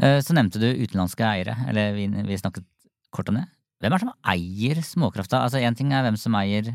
Eh, 0.01 0.19
Så 0.21 0.33
nevnte 0.33 0.59
du 0.61 0.67
utenlandske 0.67 1.23
eiere, 1.25 1.55
eller 1.69 1.93
vi, 1.97 2.07
vi 2.07 2.37
snakket 2.37 2.65
kort 3.11 3.29
om 3.29 3.39
det. 3.39 3.47
Hvem 3.81 3.93
er 3.93 3.99
det 3.99 4.05
som 4.07 4.29
eier 4.31 4.81
småkrafta? 4.81 5.43
Altså, 5.43 5.59
Én 5.61 5.75
ting 5.77 5.91
er 5.93 6.03
hvem 6.05 6.17
som 6.17 6.35
eier 6.39 6.69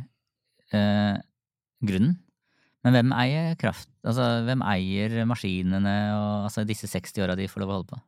eh, 0.72 1.16
grunnen, 1.82 2.18
men 2.84 2.96
hvem 2.96 3.12
eier 3.12 3.56
kraft? 3.60 3.90
Altså, 4.06 4.26
hvem 4.46 4.62
eier 4.64 5.18
maskinene 5.28 5.96
og 6.16 6.46
altså, 6.48 6.64
disse 6.68 6.88
60 6.88 7.20
åra 7.26 7.36
de 7.36 7.48
får 7.50 7.64
lov 7.64 7.72
å 7.72 7.76
holde 7.78 7.90
på? 7.92 8.00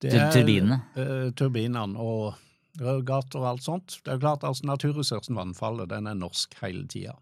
Det 0.00 0.12
er, 0.16 0.30
turbinene. 0.32 0.78
Uh, 0.96 1.32
turbinene 1.36 1.98
og 2.00 2.38
rørgater 2.80 3.42
og 3.42 3.48
alt 3.50 3.66
sånt. 3.66 3.98
Det 4.04 4.14
er 4.14 4.22
klart 4.22 4.46
altså 4.46 4.68
Naturressursen 4.70 5.36
vannfallet 5.36 5.90
den 5.90 6.08
er 6.08 6.16
norsk 6.18 6.54
hele 6.62 6.86
tida. 6.90 7.16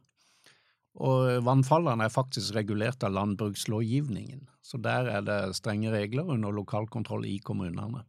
Og 0.99 1.45
vannfallene 1.47 2.09
er 2.09 2.13
faktisk 2.13 2.57
regulert 2.57 3.05
av 3.07 3.15
landbrukslovgivningen, 3.15 4.49
så 4.67 4.81
der 4.83 5.11
er 5.13 5.23
det 5.23 5.57
strenge 5.59 5.93
regler 5.95 6.27
under 6.35 6.55
lokalkontroll 6.55 7.27
i 7.29 7.37
kommunene. 7.39 8.03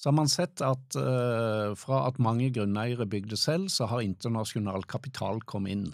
Så 0.00 0.10
har 0.10 0.16
man 0.16 0.30
sett 0.32 0.62
at 0.64 0.96
uh, 0.96 1.72
fra 1.76 2.04
at 2.08 2.20
mange 2.22 2.48
grunneiere 2.56 3.08
bygde 3.08 3.36
selv, 3.40 3.68
så 3.72 3.88
har 3.88 4.04
internasjonal 4.04 4.86
kapital 4.88 5.42
kommet 5.48 5.76
inn. 5.76 5.88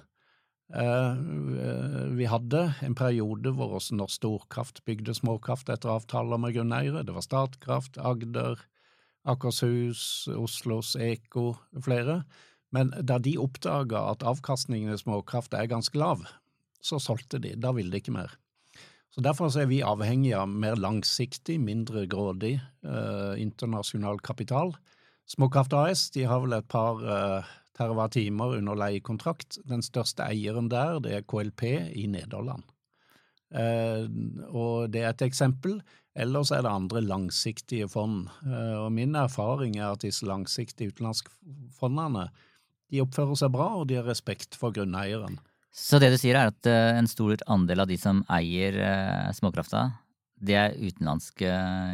Eh, 0.75 1.19
vi 2.19 2.27
hadde 2.27 2.63
en 2.83 2.97
periode 2.99 3.53
hvor 3.55 3.77
også 3.79 3.95
Norsk 3.95 4.19
Storkraft 4.19 4.83
bygde 4.89 5.15
småkraft 5.15 5.71
etter 5.71 5.93
avtaler 5.95 6.41
med 6.43 6.57
grunneiere. 6.57 7.05
Det 7.07 7.15
var 7.15 7.27
Statkraft, 7.27 7.99
Agder, 8.03 8.59
Akershus, 9.27 10.27
Oslos 10.35 10.97
Eko, 10.99 11.55
flere. 11.83 12.25
Men 12.75 12.91
da 12.99 13.21
de 13.23 13.37
oppdaga 13.39 14.09
at 14.11 14.27
avkastningen 14.27 14.93
i 14.93 14.99
småkraft 14.99 15.55
er 15.55 15.71
ganske 15.71 15.99
lav, 15.99 16.27
så 16.83 16.99
solgte 17.03 17.39
de. 17.43 17.55
Da 17.55 17.73
ville 17.77 17.95
de 17.95 18.03
ikke 18.03 18.17
mer. 18.17 18.35
Så 19.15 19.23
Derfor 19.25 19.49
er 19.57 19.71
vi 19.71 19.81
avhengig 19.87 20.35
av 20.37 20.51
mer 20.51 20.77
langsiktig, 20.77 21.57
mindre 21.63 22.05
grådig 22.11 22.59
eh, 22.59 23.35
internasjonal 23.41 24.19
kapital. 24.21 24.75
Småkraft 25.31 25.73
AS 25.73 26.11
de 26.13 26.27
har 26.29 26.43
vel 26.43 26.59
et 26.59 26.69
par 26.69 27.01
eh, 27.01 27.55
terawattimer 27.76 28.56
under 28.59 28.78
leiekontrakt. 28.78 29.61
Den 29.68 29.85
største 29.85 30.26
eieren 30.26 30.71
der 30.73 31.00
det 31.04 31.14
er 31.18 31.28
KLP 31.28 31.62
i 31.97 32.06
Nederland. 32.11 32.64
Eh, 33.54 34.09
og 34.50 34.90
det 34.92 35.04
er 35.04 35.12
et 35.12 35.26
eksempel. 35.28 35.78
Ellers 36.16 36.50
er 36.50 36.64
det 36.64 36.73
andre 36.73 37.02
langsiktige 37.04 37.88
fond. 37.92 38.30
Eh, 38.47 38.76
og 38.80 38.90
min 38.97 39.14
erfaring 39.18 39.76
er 39.76 39.92
at 39.92 40.04
disse 40.06 40.26
langsiktige 40.26 40.95
utenlandske 40.95 41.33
fondene 41.76 42.30
de 42.92 43.02
oppfører 43.02 43.38
seg 43.38 43.52
bra, 43.54 43.68
og 43.80 43.88
de 43.90 43.99
har 43.99 44.06
respekt 44.06 44.56
for 44.59 44.75
grunneieren. 44.75 45.40
Så 45.76 45.99
det 46.00 46.12
du 46.14 46.18
sier 46.21 46.38
er 46.38 46.52
at 46.52 46.68
eh, 46.71 46.97
en 46.97 47.09
stor 47.11 47.37
andel 47.52 47.83
av 47.85 47.90
de 47.90 47.99
som 48.00 48.23
eier 48.33 48.78
eh, 48.80 49.33
småkrafta, 49.37 49.88
det 50.40 50.56
er 50.56 50.76
utenlandske 50.78 51.50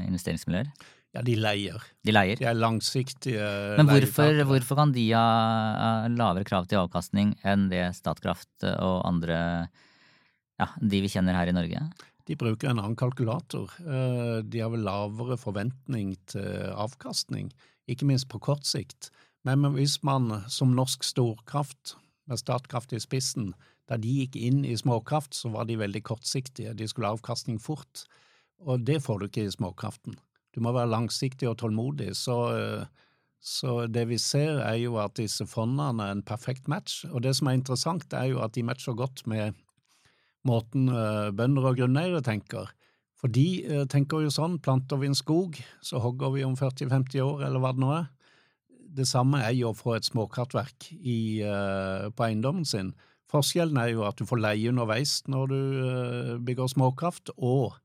investeringsmiljøer? 0.06 0.70
Ja, 1.12 1.20
de 1.24 1.34
leier. 1.36 1.82
De 2.06 2.12
leier? 2.14 2.38
De 2.40 2.46
er 2.48 2.56
langsiktige 2.56 3.48
Men 3.76 3.90
hvorfor, 3.90 4.38
hvorfor 4.48 4.78
kan 4.78 4.94
de 4.94 5.04
ha 5.12 6.08
lavere 6.08 6.46
krav 6.48 6.68
til 6.70 6.80
avkastning 6.80 7.34
enn 7.44 7.66
det 7.72 7.90
Statkraft 7.98 8.64
og 8.72 9.02
andre, 9.08 9.68
ja, 10.60 10.70
de 10.80 11.02
vi 11.04 11.10
kjenner 11.12 11.36
her 11.36 11.52
i 11.52 11.56
Norge? 11.56 11.82
De 12.30 12.38
bruker 12.38 12.70
en 12.70 12.78
annen 12.80 12.96
kalkulator. 12.96 13.74
Eh, 13.82 14.38
De 14.46 14.62
har 14.62 14.72
vel 14.72 14.86
lavere 14.86 15.36
forventning 15.36 16.14
til 16.32 16.72
avkastning, 16.72 17.50
ikke 17.90 18.08
minst 18.08 18.30
på 18.32 18.40
kort 18.40 18.64
sikt. 18.64 19.10
Men 19.44 19.66
hvis 19.74 19.98
man 20.06 20.44
som 20.48 20.72
norsk 20.76 21.04
storkraft, 21.04 21.96
med 22.30 22.38
Statkraft 22.38 22.92
i 22.94 23.00
spissen, 23.02 23.50
da 23.90 23.98
de 23.98 24.08
gikk 24.22 24.36
inn 24.38 24.62
i 24.64 24.76
småkraft, 24.78 25.34
så 25.34 25.50
var 25.52 25.66
de 25.66 25.76
veldig 25.80 26.04
kortsiktige. 26.06 26.72
De 26.78 26.86
skulle 26.88 27.10
ha 27.10 27.16
avkastning 27.18 27.58
fort, 27.60 28.04
og 28.62 28.84
det 28.86 29.00
får 29.02 29.18
du 29.18 29.26
ikke 29.26 29.48
i 29.48 29.52
småkraften. 29.52 30.14
Du 30.52 30.60
må 30.64 30.72
være 30.74 30.90
langsiktig 30.92 31.48
og 31.48 31.58
tålmodig. 31.62 32.12
Så, 32.16 32.36
eh, 32.56 32.84
så 33.40 33.86
det 33.88 34.06
vi 34.10 34.18
ser, 34.20 34.60
er 34.60 34.78
jo 34.82 34.98
at 35.00 35.16
disse 35.16 35.46
fondene 35.48 36.04
er 36.04 36.16
en 36.16 36.22
perfekt 36.22 36.68
match. 36.68 37.04
Og 37.10 37.22
det 37.24 37.34
som 37.36 37.48
er 37.48 37.58
interessant, 37.58 38.12
er 38.12 38.30
jo 38.32 38.42
at 38.44 38.54
de 38.54 38.64
matcher 38.66 38.96
godt 38.96 39.26
med 39.26 39.56
måten 40.46 40.88
eh, 40.88 41.30
bønder 41.32 41.70
og 41.70 41.78
grunneiere 41.80 42.22
tenker. 42.22 42.72
For 43.16 43.32
de 43.32 43.62
eh, 43.64 43.86
tenker 43.88 44.24
jo 44.24 44.32
sånn, 44.34 44.58
planter 44.60 45.00
vi 45.00 45.08
en 45.08 45.16
skog, 45.16 45.56
så 45.80 46.02
hogger 46.02 46.34
vi 46.36 46.44
om 46.44 46.58
40-50 46.58 47.22
år, 47.24 47.46
eller 47.46 47.62
hva 47.62 47.72
det 47.72 47.84
nå 47.84 47.94
er. 47.96 48.10
Det 48.92 49.08
samme 49.08 49.40
er 49.40 49.54
jo 49.56 49.70
å 49.70 49.76
få 49.76 49.94
et 49.96 50.04
småkraftverk 50.04 50.90
i, 51.00 51.40
på 52.12 52.24
eiendommen 52.26 52.66
sin. 52.68 52.90
Forskjellen 53.32 53.78
er 53.80 53.94
jo 53.94 54.02
at 54.04 54.18
du 54.20 54.26
får 54.28 54.42
leie 54.42 54.68
underveis 54.68 55.22
når 55.32 55.46
du 55.48 55.62
bygger 56.44 56.68
småkraft, 56.68 57.32
og 57.38 57.78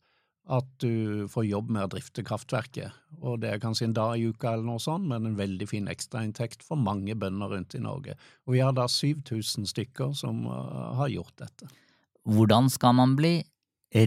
at 0.50 0.68
du 0.80 1.26
får 1.28 1.44
jobb 1.50 1.70
med 1.76 1.84
å 1.84 1.90
drifte 1.92 2.24
kraftverket. 2.24 2.94
Og 3.20 3.42
det 3.44 3.50
er 3.52 3.60
kanskje 3.60 3.90
en 3.90 3.96
dag 3.98 4.14
i 4.16 4.30
uka 4.32 4.54
eller 4.54 4.64
noe 4.70 4.80
sånt, 4.80 5.04
men 5.10 5.26
en 5.28 5.36
veldig 5.36 5.68
fin 5.68 5.90
ekstrainntekt 5.92 6.64
for 6.64 6.80
mange 6.80 7.16
bønder 7.20 7.52
rundt 7.52 7.76
i 7.76 7.82
Norge. 7.84 8.16
Og 8.48 8.56
vi 8.56 8.62
har 8.64 8.72
da 8.78 8.86
7000 8.88 9.68
stykker 9.68 10.14
som 10.16 10.46
eh, 10.48 10.94
har 11.02 11.12
gjort 11.12 11.36
dette. 11.44 11.68
Hvordan 12.28 12.70
skal 12.72 12.96
man 12.96 13.18
bli 13.20 13.34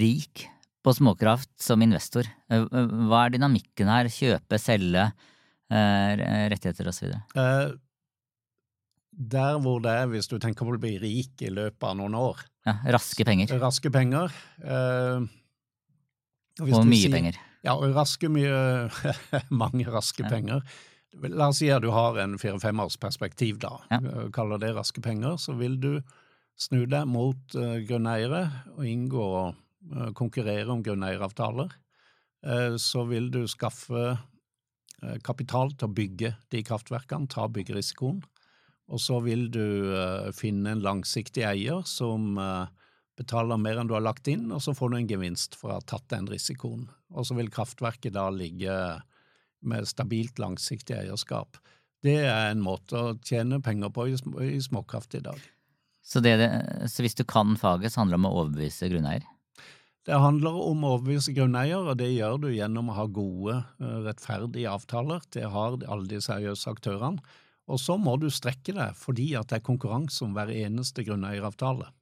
rik 0.00 0.47
på 0.85 0.94
småkraft 0.97 1.52
som 1.61 1.85
investor? 1.85 2.25
Eh, 2.49 2.64
eh, 2.64 2.94
Hva 3.11 3.26
er 3.26 3.37
dynamikken 3.37 3.92
her? 3.92 4.09
Kjøpe, 4.12 4.59
selge, 4.61 5.11
rettigheter 5.70 6.88
osv.? 6.90 7.12
Der 9.20 9.59
hvor 9.61 9.80
det 9.85 9.92
er, 9.92 10.09
hvis 10.11 10.28
du 10.30 10.38
tenker 10.40 10.64
på 10.66 10.73
å 10.75 10.80
bli 10.80 10.94
rik 11.02 11.42
i 11.44 11.50
løpet 11.52 11.85
av 11.85 11.99
noen 11.99 12.14
år, 12.16 12.40
Ja, 12.66 12.75
raske 12.97 13.25
penger. 13.26 13.52
raske 13.61 13.90
penger 13.92 14.32
eh, 14.62 15.26
hvis 16.59 16.75
Og 16.76 16.87
mye 16.87 17.02
sier- 17.04 17.12
penger. 17.14 17.38
Ja, 17.62 17.75
og 17.76 17.92
raske 17.95 18.28
mye 18.33 18.88
Mange 19.50 19.85
raske 19.92 20.25
Ja. 20.25 20.28
penger. 20.33 20.62
La 21.26 21.49
oss 21.50 21.59
si 21.59 21.69
at 21.71 21.83
du 21.83 21.90
har 21.90 22.16
en 22.23 22.38
fire-fem 22.38 22.78
års 22.80 22.97
perspektiv, 22.97 23.59
da. 23.59 23.78
Ja. 23.90 23.99
Eh, 23.99 24.28
Kaller 24.33 24.59
det 24.62 24.75
raske 24.76 25.02
penger. 25.02 25.37
Så 25.42 25.57
vil 25.59 25.76
du 25.80 26.00
snu 26.57 26.87
deg 26.87 27.07
mot 27.09 27.37
uh, 27.57 27.78
grunneiere 27.88 28.45
og 28.76 28.85
inngå 28.87 29.25
uh, 29.50 30.11
konkurrere 30.12 30.69
om 30.71 30.83
grunneieravtaler. 30.83 31.71
Uh, 32.47 32.76
så 32.76 33.07
vil 33.09 33.30
du 33.30 33.47
skaffe 33.49 34.16
uh, 35.02 35.16
kapital 35.25 35.73
til 35.73 35.88
å 35.88 35.95
bygge 35.95 36.35
de 36.52 36.62
kraftverkene, 36.62 37.28
ta 37.28 37.49
byggerisikoen. 37.49 38.23
Og 38.90 38.99
så 38.99 39.21
vil 39.23 39.45
du 39.54 39.61
eh, 39.95 40.33
finne 40.35 40.73
en 40.73 40.80
langsiktig 40.83 41.45
eier 41.47 41.85
som 41.87 42.33
eh, 42.42 42.66
betaler 43.21 43.61
mer 43.61 43.81
enn 43.81 43.91
du 43.91 43.95
har 43.97 44.05
lagt 44.05 44.29
inn, 44.33 44.49
og 44.55 44.62
så 44.65 44.75
får 44.77 44.93
du 44.93 44.99
en 45.00 45.11
gevinst 45.11 45.59
for 45.59 45.73
å 45.73 45.79
ha 45.79 45.85
tatt 45.85 46.09
den 46.12 46.29
risikoen. 46.31 46.89
Og 47.12 47.29
så 47.29 47.37
vil 47.37 47.53
kraftverket 47.53 48.17
da 48.17 48.29
ligge 48.33 48.75
med 49.61 49.89
stabilt, 49.89 50.41
langsiktig 50.41 50.97
eierskap. 50.97 51.59
Det 52.00 52.17
er 52.25 52.49
en 52.49 52.62
måte 52.65 52.97
å 52.97 53.17
tjene 53.27 53.61
penger 53.61 53.93
på 53.93 54.07
i, 54.09 54.61
småkraft 54.65 55.19
i 55.19 55.25
dag. 55.25 55.43
Så, 56.00 56.23
det, 56.25 56.39
så 56.89 57.05
hvis 57.05 57.19
du 57.19 57.27
kan 57.29 57.59
faget, 57.61 57.93
så 57.93 58.00
handler 58.00 58.17
det 58.17 58.23
om 58.23 58.31
å 58.31 58.39
overbevise 58.41 58.89
grunneier? 58.89 59.29
Det 60.09 60.17
handler 60.17 60.57
om 60.57 60.81
å 60.87 60.95
overbevise 60.97 61.35
grunneier, 61.37 61.85
og 61.85 61.99
det 62.00 62.09
gjør 62.15 62.41
du 62.41 62.49
gjennom 62.55 62.89
å 62.89 62.97
ha 62.97 63.05
gode, 63.05 63.59
eh, 63.85 63.99
rettferdige 64.07 64.73
avtaler. 64.73 65.21
Det 65.29 65.45
har 65.53 65.77
alle 65.77 66.09
de 66.09 66.23
seriøse 66.25 66.73
aktørene. 66.73 67.21
Og 67.71 67.79
så 67.79 67.95
må 68.00 68.17
du 68.19 68.31
strekke 68.33 68.73
deg, 68.75 68.97
fordi 68.99 69.35
at 69.39 69.53
det 69.53 69.61
er 69.61 69.69
konkurranse 69.69 70.25
om 70.25 70.33
hver 70.35 70.50
eneste 70.50 71.05
grunneieravtale. 71.07 71.93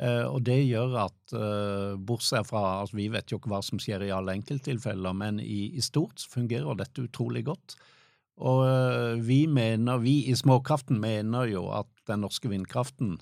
Eh, 0.00 0.24
Og 0.24 0.40
det 0.48 0.62
gjør 0.64 0.96
at, 1.04 1.32
eh, 1.36 1.96
bortsett 1.96 2.48
fra 2.48 2.82
at 2.82 2.92
vi 2.96 3.08
vet 3.12 3.30
jo 3.30 3.38
ikke 3.38 3.50
hva 3.52 3.62
som 3.62 3.78
skjer 3.78 4.06
i 4.06 4.12
alle 4.14 4.32
enkelttilfeller, 4.38 5.12
men 5.12 5.40
i, 5.40 5.76
i 5.76 5.80
stort 5.84 6.24
fungerer 6.32 6.78
dette 6.78 7.04
utrolig 7.04 7.44
godt. 7.44 7.76
Og 8.40 8.64
eh, 8.64 9.20
vi 9.20 9.44
mener, 9.46 10.00
vi 10.00 10.24
i 10.30 10.36
Småkraften 10.38 11.00
mener 11.00 11.50
jo 11.52 11.66
at 11.76 11.90
den 12.08 12.24
norske 12.24 12.48
vindkraften 12.48 13.18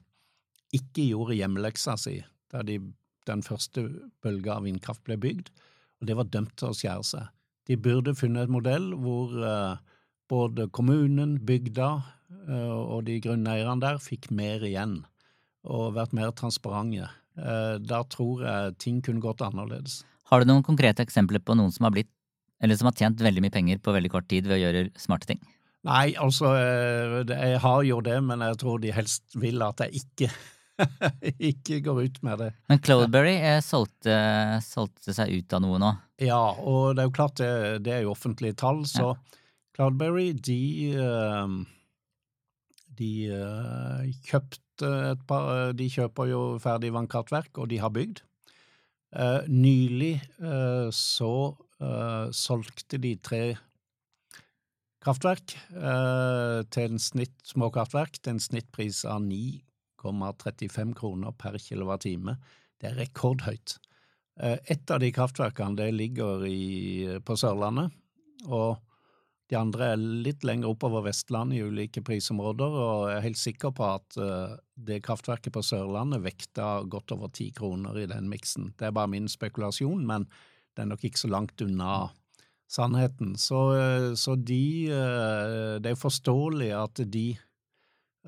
ikke 0.73 1.09
gjorde 1.09 1.35
hjemmeleksa 1.41 1.97
si 1.99 2.21
da 2.53 2.63
de, 2.63 2.79
den 3.27 3.43
første 3.43 3.89
bølga 4.23 4.61
av 4.61 4.69
vindkraft 4.69 5.03
ble 5.05 5.19
bygd, 5.19 5.51
og 5.99 6.07
det 6.07 6.15
var 6.17 6.31
dømt 6.31 6.55
til 6.61 6.71
å 6.71 6.77
skjære 6.77 7.05
seg. 7.05 7.27
De 7.67 7.77
burde 7.77 8.15
funnet 8.17 8.47
et 8.47 8.53
modell 8.53 8.93
hvor 8.97 9.35
både 10.31 10.69
kommunen, 10.73 11.35
bygda 11.45 11.89
og 12.49 13.03
de 13.05 13.19
grunneierne 13.25 13.81
der 13.83 14.01
fikk 14.01 14.31
mer 14.33 14.65
igjen, 14.65 15.03
og 15.69 15.95
vært 15.97 16.17
mer 16.17 16.33
transparente. 16.37 17.09
Der 17.39 17.79
da 17.79 18.01
tror 18.11 18.41
jeg 18.43 18.79
ting 18.83 18.97
kunne 19.05 19.23
gått 19.23 19.45
annerledes. 19.47 20.01
Har 20.27 20.43
du 20.43 20.49
noen 20.49 20.65
konkrete 20.67 21.05
eksempler 21.05 21.39
på 21.39 21.55
noen 21.55 21.71
som 21.71 21.87
har 21.87 21.95
blitt 21.95 22.11
eller 22.63 22.77
som 22.77 22.89
har 22.91 22.97
tjent 22.99 23.23
veldig 23.23 23.45
mye 23.45 23.55
penger 23.55 23.81
på 23.83 23.95
veldig 23.95 24.11
kort 24.13 24.29
tid 24.31 24.49
ved 24.49 24.59
å 24.59 24.63
gjøre 24.65 24.85
smarte 24.99 25.31
ting? 25.31 25.41
Nei, 25.87 26.11
altså, 26.19 26.53
eh, 26.59 27.21
jeg 27.31 27.61
har 27.63 27.83
jo 27.87 28.01
det, 28.05 28.19
men 28.27 28.43
jeg 28.43 28.59
tror 28.61 28.81
de 28.83 28.93
helst 28.93 29.37
vil 29.39 29.63
at 29.63 29.85
jeg 29.85 30.03
ikke, 30.03 30.31
ikke 31.53 31.81
går 31.87 32.03
ut 32.03 32.21
med 32.27 32.43
det. 32.43 32.51
Men 32.71 32.83
Cloudberry 32.83 33.37
eh, 33.39 33.61
solgte, 33.65 34.19
solgte 34.67 35.15
seg 35.15 35.33
ut 35.39 35.55
av 35.55 35.63
noe 35.65 35.79
nå. 35.83 35.95
Ja, 36.25 36.43
og 36.59 36.99
det 36.99 37.05
er 37.05 37.11
jo 37.11 37.17
klart 37.21 37.39
det, 37.39 37.51
det 37.87 37.95
er 37.95 38.07
jo 38.07 38.15
offentlige 38.17 38.59
tall, 38.59 38.83
så 38.91 39.15
Cloudberry, 39.79 40.33
de 40.35 40.61
eh, 40.99 41.59
de 42.99 43.13
eh, 43.35 44.09
et 44.09 45.23
par 45.27 45.73
De 45.75 45.87
kjøper 45.91 46.31
jo 46.31 46.43
ferdig 46.63 46.93
vannkraftverk, 46.95 47.59
og 47.59 47.71
de 47.73 47.81
har 47.83 47.95
bygd. 47.95 48.23
Eh, 49.17 49.49
Nylig 49.49 50.19
eh, 50.21 50.91
så 50.93 51.33
eh, 51.81 52.29
solgte 52.37 53.01
de 53.01 53.15
tre 53.17 53.43
kraftverk 55.05 55.55
eh, 55.73 56.61
til 56.69 56.93
en 56.93 57.03
snitt 57.03 57.37
småkraftverk 57.49 58.21
til 58.21 58.37
en 58.37 58.43
snittpris 58.43 59.05
av 59.09 59.23
9,35 59.25 60.95
kroner 60.99 61.37
per 61.39 61.57
kilowattime. 61.63 62.37
Det 62.79 62.91
er 62.91 63.01
rekordhøyt. 63.01 63.79
Eh, 64.43 64.59
et 64.75 64.93
av 64.93 65.01
de 65.03 65.11
kraftverkene 65.15 65.79
det 65.79 65.89
ligger 65.97 66.45
i, 66.47 67.09
på 67.25 67.39
Sørlandet, 67.39 67.95
og 68.47 68.77
de 69.49 69.57
andre 69.57 69.93
er 69.95 70.01
litt 70.27 70.45
lenger 70.45 70.69
oppover 70.69 71.07
Vestlandet 71.07 71.57
i 71.57 71.65
ulike 71.65 72.03
prisområder, 72.05 72.75
og 72.77 73.07
jeg 73.09 73.17
er 73.17 73.25
helt 73.25 73.41
sikker 73.41 73.73
på 73.77 73.87
at 73.95 74.19
uh, 74.21 74.59
det 74.77 75.01
kraftverket 75.07 75.55
på 75.55 75.63
Sørlandet 75.65 76.21
vekta 76.25 76.83
godt 76.85 77.15
over 77.17 77.33
ti 77.33 77.49
kroner 77.57 77.97
i 77.97 78.09
den 78.11 78.29
miksen. 78.29 78.75
Det 78.77 78.91
er 78.91 78.97
bare 78.97 79.11
min 79.15 79.29
spekulasjon, 79.31 80.05
men 80.09 80.29
det 80.77 80.85
er 80.85 80.91
nok 80.91 81.07
ikke 81.09 81.23
så 81.23 81.31
langt 81.33 81.65
unna 81.65 82.11
sannheten. 82.69 83.39
Så, 83.41 83.63
uh, 83.73 84.11
så 84.21 84.37
de 84.37 84.65
uh, 84.93 85.81
Det 85.81 85.95
er 85.95 86.03
forståelig 86.03 86.71
at 86.77 87.03
de 87.09 87.31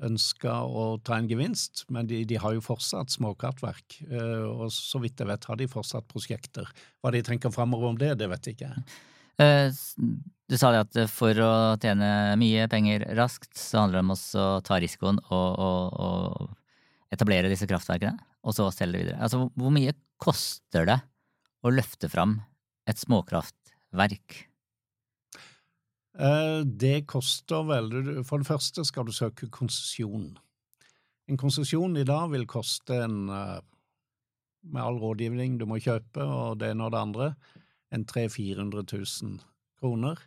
ønsker 0.01 0.65
å 0.65 0.97
ta 1.05 1.19
en 1.19 1.29
gevinst, 1.29 1.83
men 1.93 2.09
de, 2.09 2.23
de 2.25 2.41
har 2.41 2.55
jo 2.55 2.63
fortsatt 2.65 3.11
småkraftverk, 3.13 3.99
og 4.49 4.71
så 4.73 4.97
vidt 5.03 5.19
jeg 5.21 5.29
vet 5.29 5.45
har 5.45 5.59
de 5.59 5.67
fortsatt 5.69 6.07
prosjekter. 6.09 6.71
Hva 7.03 7.11
de 7.13 7.21
tenker 7.27 7.53
framover 7.53 7.91
om 7.91 7.99
det, 7.99 8.15
det 8.17 8.31
vet 8.31 8.49
jeg 8.49 8.57
ikke. 8.57 8.71
Eh, 9.39 9.71
du 10.51 10.57
sa 10.59 10.73
det 10.73 10.81
at 10.83 11.11
for 11.11 11.37
å 11.39 11.51
tjene 11.79 12.35
mye 12.39 12.67
penger 12.71 13.05
raskt, 13.15 13.53
så 13.55 13.85
handler 13.85 14.01
det 14.01 14.05
om 14.05 14.15
å 14.15 14.59
ta 14.67 14.79
risikoen 14.83 15.21
og, 15.29 15.49
og, 15.55 16.01
og 16.01 17.15
etablere 17.15 17.51
disse 17.51 17.67
kraftverkene, 17.69 18.19
og 18.43 18.55
så 18.57 18.67
selge 18.73 18.97
det 18.97 19.03
videre. 19.05 19.21
Altså, 19.23 19.45
hvor 19.55 19.73
mye 19.73 19.95
koster 20.21 20.87
det 20.89 20.99
å 21.63 21.73
løfte 21.73 22.09
fram 22.11 22.39
et 22.89 22.99
småkraftverk? 22.99 24.41
Eh, 26.19 26.59
det 26.65 27.05
koster 27.07 27.63
vel 27.63 27.91
For 28.27 28.41
det 28.41 28.49
første 28.49 28.83
skal 28.87 29.07
du 29.07 29.13
søke 29.15 29.47
konsesjon. 29.53 30.33
En 31.31 31.39
konsesjon 31.39 31.95
i 31.95 32.07
dag 32.07 32.31
vil 32.33 32.43
koste 32.49 32.97
en, 33.05 33.29
eh, 33.29 33.61
med 34.67 34.83
all 34.83 34.99
rådgivning 34.99 35.57
du 35.57 35.65
må 35.65 35.79
kjøpe, 35.79 36.19
og 36.19 36.59
det 36.59 36.73
ene 36.73 36.85
og 36.85 36.91
det 36.91 36.99
andre, 36.99 37.35
enn 37.91 38.05
300 38.07 38.31
000-400 38.31 38.85
000 39.23 39.39
kroner. 39.81 40.19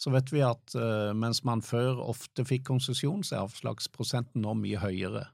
Så 0.00 0.12
vet 0.14 0.32
vi 0.32 0.40
at 0.44 0.74
uh, 0.78 1.12
mens 1.16 1.42
man 1.44 1.60
før 1.64 2.00
ofte 2.08 2.46
fikk 2.48 2.64
konsesjon, 2.70 3.20
så 3.26 3.36
er 3.36 3.44
avslagsprosenten 3.44 4.40
nå 4.44 4.54
mye 4.56 4.80
høyere. 4.80 5.26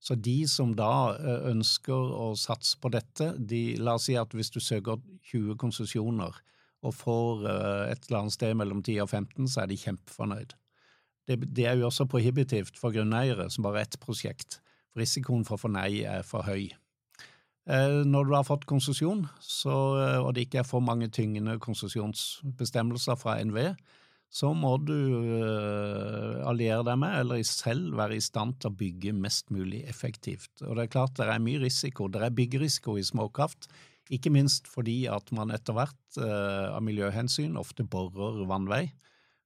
Så 0.00 0.16
de 0.16 0.42
som 0.48 0.74
da 0.76 1.16
uh, 1.16 1.48
ønsker 1.48 2.12
å 2.16 2.34
satse 2.36 2.76
på 2.80 2.92
dette, 2.92 3.32
de, 3.38 3.78
la 3.80 3.96
oss 3.96 4.10
si 4.10 4.16
at 4.20 4.36
hvis 4.36 4.52
du 4.52 4.60
søker 4.60 5.00
20 5.32 5.56
konsesjoner 5.60 6.36
og 6.84 6.96
får 6.96 7.46
uh, 7.46 7.84
et 7.88 8.08
eller 8.08 8.22
annet 8.22 8.36
sted 8.36 8.56
mellom 8.60 8.82
10 8.84 9.00
og 9.06 9.08
15, 9.08 9.48
så 9.48 9.64
er 9.64 9.72
de 9.72 9.80
kjempefornøyd. 9.80 10.56
Det, 11.28 11.38
det 11.56 11.66
er 11.70 11.80
jo 11.80 11.88
også 11.88 12.08
prohibitivt 12.10 12.76
for 12.80 12.92
grunneiere 12.92 13.48
som 13.52 13.64
bare 13.64 13.80
har 13.80 13.88
ett 13.88 14.00
prosjekt. 14.02 14.60
For 14.90 15.04
risikoen 15.04 15.44
for 15.48 15.56
å 15.56 15.64
få 15.64 15.72
nei 15.72 16.02
er 16.08 16.24
for 16.26 16.44
høy. 16.48 16.72
Eh, 17.70 18.02
når 18.08 18.26
du 18.26 18.34
har 18.34 18.46
fått 18.46 18.66
konsesjon, 18.66 19.22
eh, 19.30 20.18
og 20.18 20.32
det 20.34 20.46
ikke 20.46 20.62
er 20.64 20.66
for 20.66 20.82
mange 20.82 21.06
tyngende 21.14 21.54
konsesjonsbestemmelser 21.62 23.18
fra 23.20 23.36
NVE, 23.44 23.76
så 24.30 24.50
må 24.54 24.72
du 24.82 24.94
eh, 24.94 26.40
alliere 26.50 26.82
deg 26.86 26.98
med, 27.02 27.14
eller 27.20 27.44
selv 27.46 27.94
være 27.98 28.18
i 28.18 28.24
stand 28.24 28.58
til 28.58 28.70
å 28.70 28.78
bygge 28.80 29.14
mest 29.14 29.54
mulig 29.54 29.84
effektivt. 29.90 30.50
Og 30.66 30.74
det 30.78 30.86
er 30.86 30.92
klart 30.96 31.16
det 31.18 31.28
er 31.30 31.42
mye 31.42 31.62
risiko. 31.62 32.08
Det 32.10 32.24
er 32.26 32.34
byggerisiko 32.34 32.96
i 32.98 33.06
småkraft, 33.06 33.70
ikke 34.10 34.32
minst 34.34 34.66
fordi 34.66 35.04
at 35.06 35.30
man 35.34 35.52
etter 35.54 35.76
hvert 35.76 36.18
av 36.18 36.80
miljøhensyn 36.82 37.54
ofte 37.60 37.84
borer 37.86 38.40
vannvei, 38.50 38.88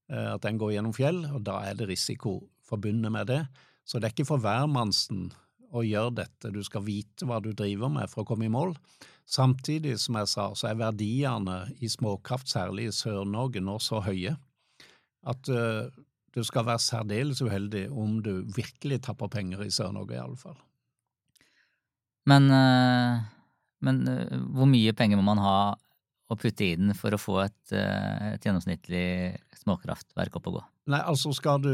at 0.09 0.40
den 0.47 0.57
går 0.57 0.73
gjennom 0.73 0.95
fjell, 0.97 1.19
og 1.37 1.43
da 1.45 1.59
er 1.69 1.76
det 1.76 1.90
risiko 1.90 2.38
forbundet 2.64 3.12
med 3.12 3.28
det. 3.28 3.43
Så 3.85 4.00
det 4.00 4.09
er 4.09 4.14
ikke 4.16 4.31
for 4.31 4.40
hvermannsen 4.40 5.26
å 5.75 5.83
gjøre 5.85 6.14
dette. 6.23 6.52
Du 6.54 6.62
skal 6.64 6.84
vite 6.87 7.26
hva 7.28 7.41
du 7.43 7.52
driver 7.56 7.91
med 7.93 8.10
for 8.13 8.23
å 8.23 8.28
komme 8.28 8.47
i 8.47 8.52
mål. 8.52 8.75
Samtidig, 9.25 9.97
som 10.00 10.19
jeg 10.21 10.30
sa, 10.30 10.49
så 10.56 10.69
er 10.69 10.80
verdiene 10.80 11.63
i 11.82 11.89
småkraft, 11.91 12.50
særlig 12.50 12.91
i 12.91 12.95
Sør-Norge, 12.95 13.63
nå 13.65 13.78
så 13.82 14.02
høye 14.04 14.37
at 15.25 15.49
uh, 15.49 15.89
du 16.34 16.43
skal 16.45 16.67
være 16.67 16.82
særdeles 16.82 17.41
uheldig 17.41 17.87
om 17.89 18.19
du 18.25 18.43
virkelig 18.52 19.00
tapper 19.06 19.30
penger 19.32 19.63
i 19.65 19.73
Sør-Norge, 19.73 20.19
i 20.19 20.21
alle 20.21 20.37
fall. 20.37 20.58
Men, 22.28 22.50
uh, 22.52 23.25
men 23.84 24.04
uh, 24.08 24.37
hvor 24.52 24.69
mye 24.69 24.93
penger 24.97 25.21
må 25.21 25.25
man 25.30 25.41
ha 25.41 25.56
å 26.28 26.37
putte 26.41 26.67
i 26.67 26.76
den 26.76 26.93
for 26.97 27.17
å 27.17 27.21
få 27.21 27.41
et, 27.45 27.73
et 27.76 28.45
gjennomsnittlig 28.45 29.06
småkraftverk 29.60 30.39
opp 30.41 30.49
å 30.49 30.54
gå? 30.58 30.63
Nei, 30.93 31.00
altså 31.00 31.32
skal 31.37 31.60
du 31.65 31.73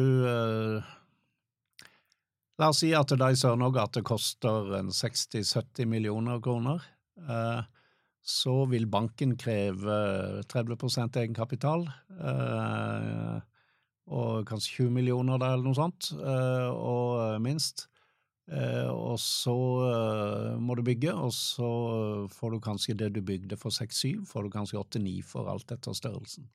La 2.60 2.68
oss 2.68 2.82
si 2.82 2.90
at 2.92 3.08
da 3.16 3.30
i 3.32 3.36
Sør-Norge 3.40 3.80
at 3.80 3.94
det 3.96 4.02
koster 4.04 4.66
60-70 4.92 5.86
millioner 5.88 6.42
kroner. 6.44 6.82
Eh, 7.24 7.60
så 8.20 8.56
vil 8.68 8.84
banken 8.92 9.32
kreve 9.40 9.94
30% 10.44 11.16
egenkapital, 11.22 11.86
eh, 12.20 13.38
og 14.12 14.44
kanskje 14.50 14.82
20 14.82 14.92
millioner 14.98 15.40
der, 15.40 15.54
eller 15.54 15.70
noe 15.70 15.78
sånt, 15.78 16.10
eh, 16.18 16.68
og 16.68 17.40
minst. 17.40 17.86
Og 18.50 19.14
så 19.22 19.54
må 20.58 20.74
du 20.74 20.82
bygge, 20.82 21.12
og 21.14 21.30
så 21.30 21.68
får 22.34 22.50
du 22.50 22.58
kanskje 22.64 22.96
det 22.98 23.12
du 23.14 23.20
bygde 23.22 23.54
for 23.54 23.70
6-7, 23.70 24.24
får 24.26 24.42
du 24.42 24.50
kanskje 24.50 24.80
8-9 24.80 25.12
for 25.22 25.46
alt 25.52 25.70
etter 25.70 25.94
størrelsen. 25.94 26.48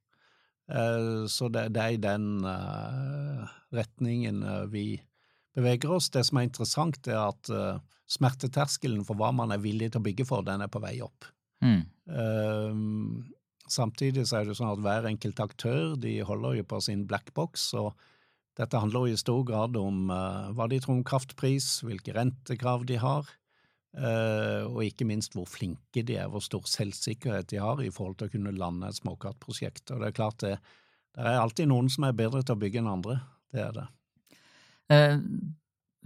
Så 1.31 1.47
det, 1.55 1.69
er 1.71 1.95
i 1.95 2.01
den 2.03 2.43
retningen 3.71 4.43
vi 4.73 4.99
beveger 5.55 5.95
oss. 5.95 6.09
Det 6.13 6.25
som 6.27 6.39
er 6.39 6.49
interessant, 6.49 6.99
er 7.07 7.21
at 7.21 7.51
uh, 7.53 7.79
smerteterskelen 8.11 9.05
for 9.07 9.19
hva 9.19 9.31
man 9.35 9.53
er 9.55 9.63
villig 9.63 9.91
til 9.93 10.01
å 10.01 10.05
bygge 10.05 10.27
for, 10.27 10.45
den 10.45 10.65
er 10.65 10.71
på 10.71 10.83
vei 10.83 10.97
opp. 11.05 11.29
Mm. 11.65 11.85
Uh, 12.11 13.63
samtidig 13.71 14.27
så 14.27 14.41
er 14.41 14.49
det 14.49 14.57
sånn 14.59 14.73
at 14.73 14.83
hver 14.83 15.07
enkelt 15.09 15.39
aktør 15.41 15.95
de 15.99 16.19
holder 16.27 16.59
jo 16.59 16.67
på 16.75 16.81
sin 16.83 17.07
blackbox, 17.09 17.71
og 17.79 17.95
dette 18.55 18.79
handler 18.79 19.09
jo 19.09 19.15
i 19.15 19.23
stor 19.23 19.41
grad 19.47 19.79
om 19.79 20.11
uh, 20.11 20.51
hva 20.55 20.69
de 20.71 20.79
tror 20.83 20.99
om 20.99 21.07
kraftpris, 21.07 21.79
hvilke 21.87 22.15
rentekrav 22.15 22.87
de 22.91 23.01
har, 23.01 23.33
og 23.95 24.81
ikke 24.83 25.05
minst 25.07 25.37
hvor 25.37 25.45
flinke 25.47 26.01
de 26.03 26.17
er, 26.19 26.25
hvor 26.27 26.41
stor 26.43 26.65
selvsikkerhet 26.67 27.47
de 27.47 27.61
har 27.63 27.79
i 27.79 27.93
forhold 27.95 28.17
til 28.19 28.27
å 28.27 28.33
kunne 28.33 28.51
lande 28.51 28.89
et 28.91 28.97
småkraftprosjekt. 28.97 29.85
Og 29.95 30.01
det 30.01 30.09
er 30.09 30.17
klart 30.17 30.41
det, 30.43 30.49
det 31.15 31.23
er 31.23 31.39
alltid 31.39 31.69
noen 31.71 31.87
som 31.87 32.03
er 32.03 32.17
bedre 32.19 32.41
til 32.43 32.57
å 32.57 32.59
bygge 32.59 32.81
enn 32.81 32.89
andre. 32.91 33.15
Det 33.55 33.61
er 33.63 33.71
det. 33.77 33.85
Eh, 34.93 35.15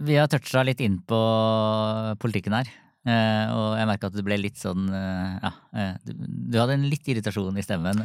vi 0.00 0.16
har 0.16 0.30
toucha 0.32 0.62
litt 0.64 0.80
inn 0.80 1.00
på 1.04 1.18
politikken 2.22 2.56
her. 2.56 2.70
Uh, 3.00 3.46
og 3.56 3.66
jeg 3.78 3.88
merka 3.88 4.08
at 4.10 4.16
det 4.18 4.22
ble 4.26 4.36
litt 4.36 4.58
sånn 4.60 4.90
uh, 4.92 5.38
Ja, 5.40 5.50
du, 6.04 6.58
hadde 6.60 6.74
en 6.74 6.82
litt 6.92 7.06
irritasjon 7.08 7.56
i 7.56 7.62
stemmen. 7.64 7.96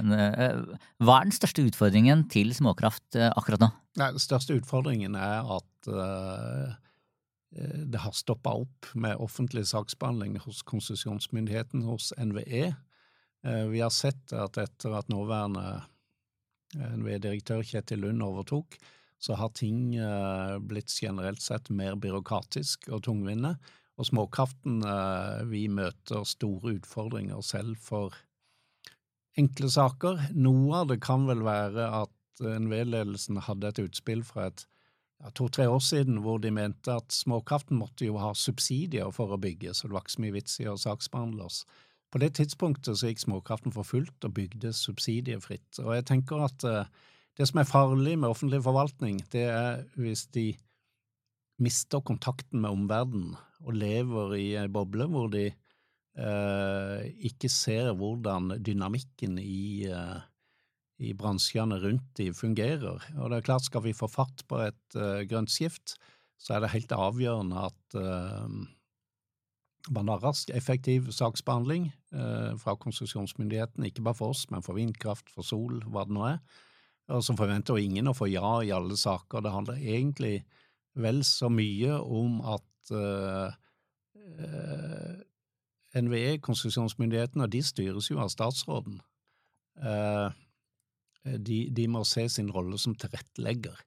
hva 1.04 1.18
er 1.18 1.28
den 1.28 1.36
største 1.36 1.66
utfordringen 1.68 2.22
til 2.32 2.54
småkraft 2.56 3.18
akkurat 3.20 3.66
nå? 3.66 3.70
Nei, 4.00 4.08
Den 4.16 4.24
største 4.24 4.56
utfordringen 4.56 5.18
er 5.20 5.44
at 5.58 5.92
det 7.52 8.00
har 8.06 8.16
stoppa 8.16 8.54
opp 8.64 8.88
med 8.96 9.20
offentlig 9.20 9.66
saksbehandling 9.68 10.40
hos 10.46 10.64
konsesjonsmyndigheten 10.64 11.84
hos 11.88 12.14
NVE. 12.16 12.72
vi 13.72 13.84
har 13.84 13.92
sett 13.92 14.32
at 14.32 14.58
etter 14.64 14.96
at 14.96 15.12
nåværende 15.12 15.84
NVE-direktør 16.76 17.64
Kjetil 17.68 18.04
Lund 18.08 18.24
overtok, 18.24 18.80
så 19.22 19.38
har 19.40 19.54
ting 19.58 19.96
uh, 19.98 20.58
blitt 20.60 20.92
generelt 20.92 21.42
sett 21.42 21.72
mer 21.74 21.98
byråkratisk 22.00 22.90
og 22.92 23.06
tungvinte. 23.08 23.56
Og 23.96 24.10
småkraften 24.10 24.84
uh, 24.84 25.42
vi 25.50 25.66
møter 25.72 26.28
store 26.28 26.76
utfordringer 26.80 27.42
selv 27.46 27.80
for 27.82 28.16
enkle 29.40 29.72
saker. 29.72 30.30
Noe 30.36 30.82
av 30.82 30.92
det 30.92 31.02
kan 31.04 31.26
vel 31.30 31.44
være 31.46 31.88
at 32.04 32.14
NVE-ledelsen 32.44 33.40
hadde 33.48 33.72
et 33.72 33.82
utspill 33.86 34.24
fra 34.28 34.50
et 34.50 34.66
ja, 35.24 35.32
to-tre 35.32 35.68
år 35.72 35.82
siden 35.84 36.20
hvor 36.24 36.42
de 36.44 36.52
mente 36.52 36.92
at 36.92 37.16
småkraften 37.16 37.80
måtte 37.80 38.08
jo 38.08 38.20
ha 38.20 38.34
subsidier 38.36 39.12
for 39.16 39.32
å 39.32 39.40
bygge, 39.42 39.74
så 39.74 39.88
det 39.88 39.96
var 39.96 40.06
ikke 40.06 40.16
så 40.18 40.24
mye 40.26 40.36
vits 40.36 40.60
i 40.60 40.70
å 40.72 40.78
saksbehandle 40.80 41.48
oss. 41.48 41.64
På 42.12 42.22
det 42.22 42.36
tidspunktet 42.38 43.00
så 43.00 43.10
gikk 43.10 43.24
småkraften 43.26 43.74
for 43.76 43.88
fullt 43.88 44.28
og 44.28 44.36
bygde 44.38 44.72
subsidiefritt. 44.76 45.82
Og 45.84 45.96
jeg 45.98 46.08
tenker 46.12 46.46
at 46.46 46.68
uh, 46.68 46.84
det 47.36 47.48
som 47.50 47.60
er 47.60 47.68
farlig 47.68 48.16
med 48.20 48.30
offentlig 48.32 48.62
forvaltning, 48.64 49.20
det 49.34 49.48
er 49.52 49.84
hvis 50.00 50.26
de 50.36 50.54
mister 51.62 52.04
kontakten 52.04 52.62
med 52.64 52.76
omverdenen 52.76 53.36
og 53.66 53.76
lever 53.80 54.36
i 54.38 54.48
ei 54.60 54.68
boble 54.72 55.08
hvor 55.12 55.30
de 55.32 55.46
eh, 55.50 57.04
ikke 57.30 57.50
ser 57.52 57.94
hvordan 57.96 58.58
dynamikken 58.64 59.40
i, 59.42 59.88
eh, 59.88 60.20
i 61.00 61.14
bransjene 61.18 61.80
rundt 61.84 62.12
de 62.20 62.32
fungerer. 62.36 63.00
Og 63.18 63.32
det 63.32 63.40
er 63.40 63.48
klart, 63.48 63.68
skal 63.68 63.84
vi 63.88 63.96
få 63.96 64.10
fatt 64.12 64.46
på 64.50 64.62
et 64.68 65.00
eh, 65.00 65.24
grønt 65.30 65.52
skift, 65.52 65.96
så 66.38 66.56
er 66.56 66.64
det 66.64 66.74
helt 66.76 66.96
avgjørende 66.96 67.68
at 67.70 68.00
eh, 68.00 68.56
man 69.96 70.10
har 70.10 70.24
rask, 70.24 70.50
effektiv 70.50 71.12
saksbehandling 71.14 71.92
eh, 72.14 72.54
fra 72.62 72.76
konsesjonsmyndighetene, 72.82 73.92
ikke 73.92 74.06
bare 74.06 74.20
for 74.20 74.36
oss, 74.36 74.46
men 74.52 74.66
for 74.66 74.78
vindkraft, 74.78 75.30
for 75.32 75.46
sol, 75.46 75.82
hva 75.88 76.06
det 76.08 76.16
nå 76.16 76.26
er. 76.34 76.40
Og 77.14 77.22
så 77.22 77.36
forventer 77.38 77.78
ingen 77.78 78.10
å 78.10 78.16
få 78.18 78.28
ja 78.32 78.58
i 78.66 78.72
alle 78.74 78.98
saker. 78.98 79.44
Det 79.46 79.54
handler 79.54 79.82
egentlig 79.82 80.40
vel 80.98 81.22
så 81.28 81.52
mye 81.54 82.00
om 82.00 82.40
at 82.56 82.94
uh, 82.96 83.52
uh, 84.40 85.12
NVE, 85.96 86.40
konsesjonsmyndighetene, 86.46 87.50
de 87.52 87.62
styres 87.66 88.10
jo 88.10 88.22
av 88.24 88.32
statsråden. 88.34 88.98
Uh, 89.78 90.32
de, 91.26 91.66
de, 91.74 91.86
må 91.92 92.04
se 92.08 92.26
sin 92.30 92.50
rolle 92.54 92.80
som 92.82 92.96
tilrettelegger, 92.98 93.78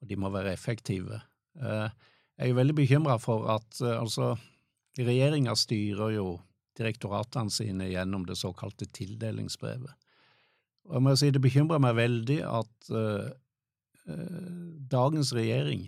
og 0.00 0.08
de 0.08 0.18
må 0.20 0.28
være 0.32 0.52
effektive. 0.52 1.22
Jeg 1.56 1.92
er 2.36 2.50
jo 2.50 2.56
veldig 2.58 2.74
bekymra 2.76 3.16
for 3.20 3.46
at 3.52 3.80
altså, 3.80 4.34
regjeringa 5.00 5.54
styrer 5.56 6.12
jo 6.18 6.26
direktoratene 6.76 7.52
sine 7.52 7.88
gjennom 7.88 8.26
det 8.28 8.36
såkalte 8.40 8.90
tildelingsbrevet. 8.92 9.96
Og 10.88 10.96
jeg 10.98 11.04
må 11.04 11.14
si 11.18 11.30
det 11.34 11.42
bekymrer 11.42 11.82
meg 11.82 11.96
veldig 11.98 12.38
at 12.48 12.92
uh, 12.94 13.28
dagens 14.92 15.32
regjering 15.36 15.86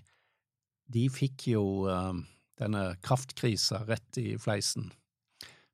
de 0.95 1.07
fikk 1.11 1.49
jo 1.51 1.65
uh, 1.89 2.13
denne 2.61 2.85
kraftkrisa 3.05 3.83
rett 3.89 4.21
i 4.21 4.35
fleisen. 4.41 4.93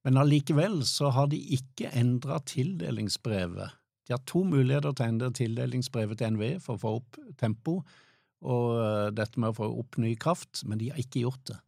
Men 0.07 0.17
allikevel 0.17 0.81
så 0.89 1.11
har 1.13 1.29
de 1.29 1.41
ikke 1.59 1.91
endra 1.99 2.39
tildelingsbrevet. 2.49 3.77
De 4.09 4.15
har 4.17 4.23
to 4.27 4.41
muligheter 4.49 4.95
til 4.97 5.05
å 5.05 5.13
endre 5.13 5.35
tildelingsbrevet 5.37 6.19
til 6.19 6.33
NVE 6.35 6.55
for 6.65 6.79
å 6.79 6.83
få 6.83 6.95
opp 7.03 7.19
tempo 7.39 7.83
og 8.41 9.13
dette 9.13 9.37
med 9.37 9.53
å 9.53 9.59
få 9.59 9.67
opp 9.83 9.99
ny 10.01 10.15
kraft, 10.17 10.63
men 10.65 10.81
de 10.81 10.89
har 10.89 11.01
ikke 11.03 11.27
gjort 11.27 11.43
det. 11.51 11.59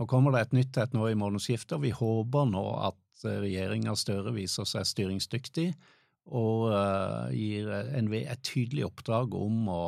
Nå 0.00 0.06
kommer 0.08 0.32
det 0.32 0.46
et 0.46 0.54
nytt 0.56 0.78
et 0.80 0.94
nå 0.96 1.10
i 1.10 1.18
månedsskiftet, 1.20 1.76
og 1.76 1.84
vi 1.84 1.92
håper 1.92 2.48
nå 2.48 2.62
at 2.88 3.26
regjeringa 3.28 3.92
Støre 3.98 4.32
viser 4.34 4.66
seg 4.66 4.88
styringsdyktig 4.88 5.68
og 6.30 6.68
uh, 6.70 7.30
gir 7.34 7.70
NVE 8.04 8.24
et 8.30 8.42
tydelig 8.46 8.86
oppdrag 8.86 9.34
om 9.34 9.66
å 9.72 9.84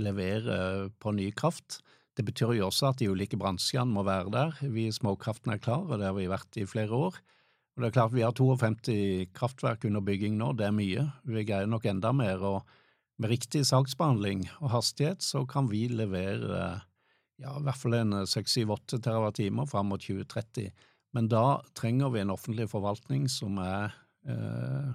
levere 0.00 0.88
på 1.02 1.12
ny 1.12 1.28
kraft. 1.36 1.80
Det 2.16 2.24
betyr 2.24 2.54
jo 2.56 2.68
også 2.68 2.90
at 2.90 3.00
de 3.00 3.08
ulike 3.12 3.38
bransjene 3.40 3.92
må 3.92 4.04
være 4.04 4.32
der. 4.32 4.56
Vi 4.72 4.86
i 4.88 4.94
Småkraften 4.94 5.52
er 5.52 5.60
klar, 5.62 5.84
og 5.86 6.00
det 6.00 6.08
har 6.08 6.16
vi 6.16 6.28
vært 6.30 6.58
i 6.60 6.68
flere 6.68 6.96
år. 7.08 7.18
Og 7.72 7.80
det 7.80 7.88
er 7.88 7.96
klart 7.96 8.12
Vi 8.12 8.24
har 8.24 8.36
52 8.36 9.32
kraftverk 9.36 9.86
under 9.88 10.04
bygging 10.04 10.36
nå, 10.36 10.52
det 10.56 10.68
er 10.68 10.76
mye. 10.76 11.06
Vi 11.24 11.44
greier 11.48 11.68
nok 11.68 11.88
enda 11.88 12.12
mer. 12.12 12.40
og 12.40 12.60
Med 13.18 13.32
riktig 13.32 13.64
saksbehandling 13.68 14.44
og 14.60 14.72
hastighet 14.74 15.24
så 15.24 15.46
kan 15.48 15.70
vi 15.70 15.86
levere 15.88 16.82
ja, 17.40 17.56
i 17.56 17.64
hvert 17.64 17.80
fall 17.80 17.96
en 17.96 18.12
6-7-8 18.28 19.00
TWh 19.02 19.64
fram 19.70 19.88
mot 19.90 20.00
2030. 20.00 20.70
Men 21.16 21.28
da 21.28 21.62
trenger 21.76 22.12
vi 22.12 22.22
en 22.22 22.32
offentlig 22.32 22.68
forvaltning 22.70 23.26
som 23.30 23.58
er 23.60 23.96
eh, 24.28 24.92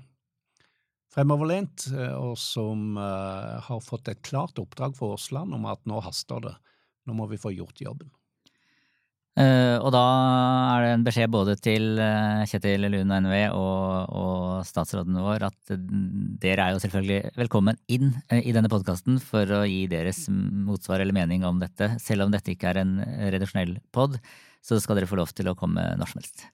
fremoverlent, 1.17 1.87
eh, 1.95 2.13
og 2.13 2.37
som 2.39 2.93
uh, 2.99 3.57
har 3.65 3.81
fått 3.81 4.11
et 4.11 4.21
klart 4.25 4.59
oppdrag 4.61 4.95
for 4.97 5.17
Åsland 5.17 5.55
om 5.57 5.65
at 5.69 5.81
nå 5.89 6.01
haster 6.05 6.43
det. 6.43 6.53
Nå 7.07 7.17
må 7.17 7.27
vi 7.31 7.41
få 7.41 7.55
gjort 7.55 7.81
jobben. 7.81 8.11
Uh, 9.37 9.77
og 9.85 9.91
da 9.93 10.01
er 10.73 10.81
det 10.81 10.93
en 10.95 11.03
beskjed 11.05 11.29
både 11.29 11.53
til 11.61 11.99
uh, 12.01 12.41
Kjetil 12.49 12.87
Lund 12.89 13.13
og 13.13 13.19
NVE 13.21 13.43
og, 13.53 14.13
og, 14.17 14.45
statsråden 14.65 15.19
vår 15.21 15.45
at 15.45 15.73
dere 16.41 16.63
er 16.65 16.73
jo 16.73 16.81
selvfølgelig 16.81 17.35
velkommen 17.37 17.77
inn 17.93 18.15
i 18.33 18.53
denne 18.55 18.71
podkasten 18.71 19.19
for 19.21 19.45
å 19.59 19.61
gi 19.69 19.83
deres 19.91 20.23
motsvar 20.33 21.03
eller 21.03 21.13
mening 21.17 21.45
om 21.45 21.61
dette. 21.61 21.93
Selv 22.01 22.25
om 22.25 22.33
dette 22.33 22.53
ikke 22.53 22.71
er 22.73 22.81
en 22.81 22.97
redaksjonell 23.29 23.77
pod, 23.93 24.17
så 24.65 24.81
skal 24.81 24.97
dere 24.97 25.09
få 25.09 25.21
lov 25.21 25.29
til 25.37 25.51
å 25.51 25.57
komme 25.57 25.85
når 25.99 26.09
som 26.09 26.23
helst. 26.23 26.47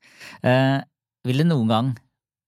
vil 1.23 1.39
det 1.39 1.47
noen 1.47 1.71
gang 1.71 1.95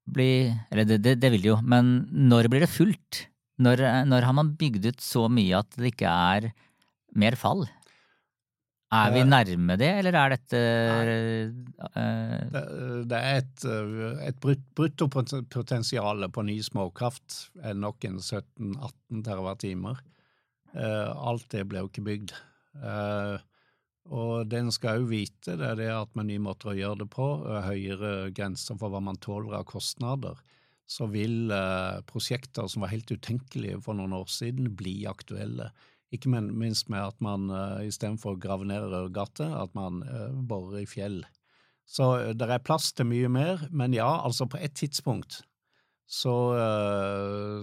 bli 0.05 0.53
Eller 0.71 0.85
det, 0.85 0.99
det, 1.03 1.15
det, 1.21 1.31
vil 1.33 1.43
det 1.43 1.51
jo, 1.53 1.61
men 1.65 2.05
når 2.11 2.49
blir 2.51 2.65
det 2.65 2.71
fullt? 2.71 3.25
Når, 3.61 3.81
når, 4.09 4.27
har 4.27 4.35
man 4.35 4.53
bygd 4.59 4.85
ut 4.91 5.01
så 5.03 5.25
mye 5.31 5.61
at 5.61 5.77
det 5.79 5.93
ikke 5.93 6.11
er 6.11 6.49
mer 7.15 7.37
fall? 7.39 7.63
Er 8.95 9.13
vi 9.15 9.21
eh, 9.23 9.27
nærme 9.27 9.77
det, 9.79 9.89
eller 9.99 10.15
er 10.19 10.33
dette 10.35 10.59
uh, 10.61 12.35
det, 12.53 12.61
det, 13.09 13.17
er 13.17 13.39
et, 13.39 13.65
et 14.27 14.37
bruttopotensial 14.77 16.27
på 16.31 16.43
ny 16.45 16.59
småkraft 16.63 17.39
er 17.65 17.79
nok 17.79 18.05
en 18.07 18.19
17-18 18.21 19.23
TWh. 19.25 20.03
Uh, 20.75 21.09
alt 21.31 21.47
det 21.55 21.65
ble 21.71 21.81
jo 21.81 21.89
ikke 21.89 22.05
bygd. 22.05 22.35
Uh, 22.77 23.41
og 24.13 24.49
det 24.49 24.59
en 24.61 24.73
skal 24.73 25.01
òg 25.01 25.07
vite 25.09 25.55
det 25.57 25.65
er 25.65 25.79
det 25.79 25.87
at 25.93 26.11
med 26.17 26.29
nye 26.29 26.43
måter 26.43 26.71
å 26.71 26.77
gjøre 26.77 27.01
det 27.03 27.07
på, 27.13 27.29
høyere 27.65 28.11
grenser 28.35 28.77
for 28.77 28.93
hva 28.93 29.01
man 29.01 29.17
tåler 29.21 29.57
av 29.57 29.65
kostnader, 29.69 30.37
så 30.85 31.07
vil 31.09 31.49
eh, 31.53 32.01
prosjekter 32.05 32.69
som 32.69 32.85
var 32.85 32.93
helt 32.93 33.09
utenkelige 33.09 33.81
for 33.81 33.97
noen 33.97 34.13
år 34.13 34.29
siden, 34.29 34.69
bli 34.77 34.99
aktuelle. 35.09 35.71
Ikke 36.13 36.29
minst 36.29 36.91
med 36.93 37.01
at 37.01 37.17
man 37.25 37.49
eh, 37.49 37.87
istedenfor 37.89 38.35
å 38.35 38.41
grave 38.41 38.67
ned 38.69 38.85
rørgater, 38.91 39.49
at 39.57 39.73
man 39.77 40.03
eh, 40.05 40.29
borer 40.45 40.83
i 40.83 40.89
fjell. 40.89 41.23
Så 41.89 42.33
det 42.37 42.49
er 42.49 42.61
plass 42.65 42.91
til 42.93 43.09
mye 43.09 43.29
mer, 43.29 43.65
men 43.73 43.93
ja, 43.97 44.09
altså 44.21 44.47
på 44.49 44.61
et 44.61 44.73
tidspunkt 44.77 45.41
så, 46.09 46.33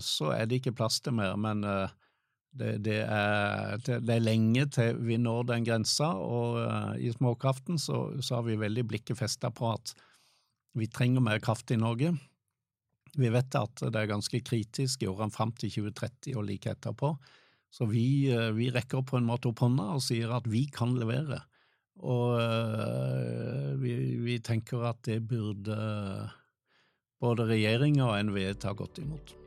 så 0.03 0.31
er 0.35 0.47
det 0.47 0.61
ikke 0.61 0.75
plass 0.79 1.01
til 1.03 1.15
mer. 1.15 1.35
Men 1.39 1.63
det, 2.53 2.73
det, 2.85 2.99
er, 3.09 3.79
det, 3.81 4.13
er, 4.13 4.21
lenge 4.21 4.67
til 4.75 4.99
vi 5.07 5.17
når 5.21 5.47
den 5.49 5.65
grensa, 5.65 6.11
og 6.21 6.59
uh, 6.61 6.93
i 7.01 7.13
småkraften 7.15 7.81
så, 7.81 8.05
så, 8.21 8.39
har 8.39 8.45
vi 8.49 8.61
veldig 8.61 8.85
blikket 8.91 9.19
festa 9.19 9.49
på 9.55 9.71
at 9.73 9.95
vi 10.77 10.89
trenger 10.89 11.25
mer 11.25 11.41
kraft 11.45 11.73
i 11.73 11.81
Norge. 11.81 12.13
Vi 13.17 13.31
vet 13.33 13.57
at 13.57 13.85
det 13.93 14.03
er 14.03 14.11
ganske 14.11 14.41
kritisk 14.45 15.05
i 15.05 15.09
årene 15.09 15.33
fram 15.33 15.53
til 15.57 15.73
2030 15.73 16.37
og 16.37 16.47
like 16.49 16.77
etterpå. 16.77 17.15
Så 17.73 17.89
vi, 17.89 18.05
uh, 18.29 18.51
vi, 18.57 18.69
rekker 18.73 19.05
på 19.09 19.17
en 19.17 19.29
måte 19.29 19.49
opp 19.49 19.65
hånda 19.65 19.95
og 19.97 20.05
sier 20.05 20.37
at 20.37 20.49
vi 20.53 20.67
kan 20.73 20.93
levere. 21.01 21.41
Og 22.05 22.37
uh, 22.37 23.73
vi, 23.81 23.97
vi, 24.21 24.41
tenker 24.45 24.91
at 24.93 25.01
det 25.09 25.23
burde 25.25 25.77
både 27.23 27.49
regjeringa 27.49 28.11
og 28.11 28.29
NVE 28.29 28.59
ta 28.61 28.77
godt 28.77 29.01
imot. 29.01 29.39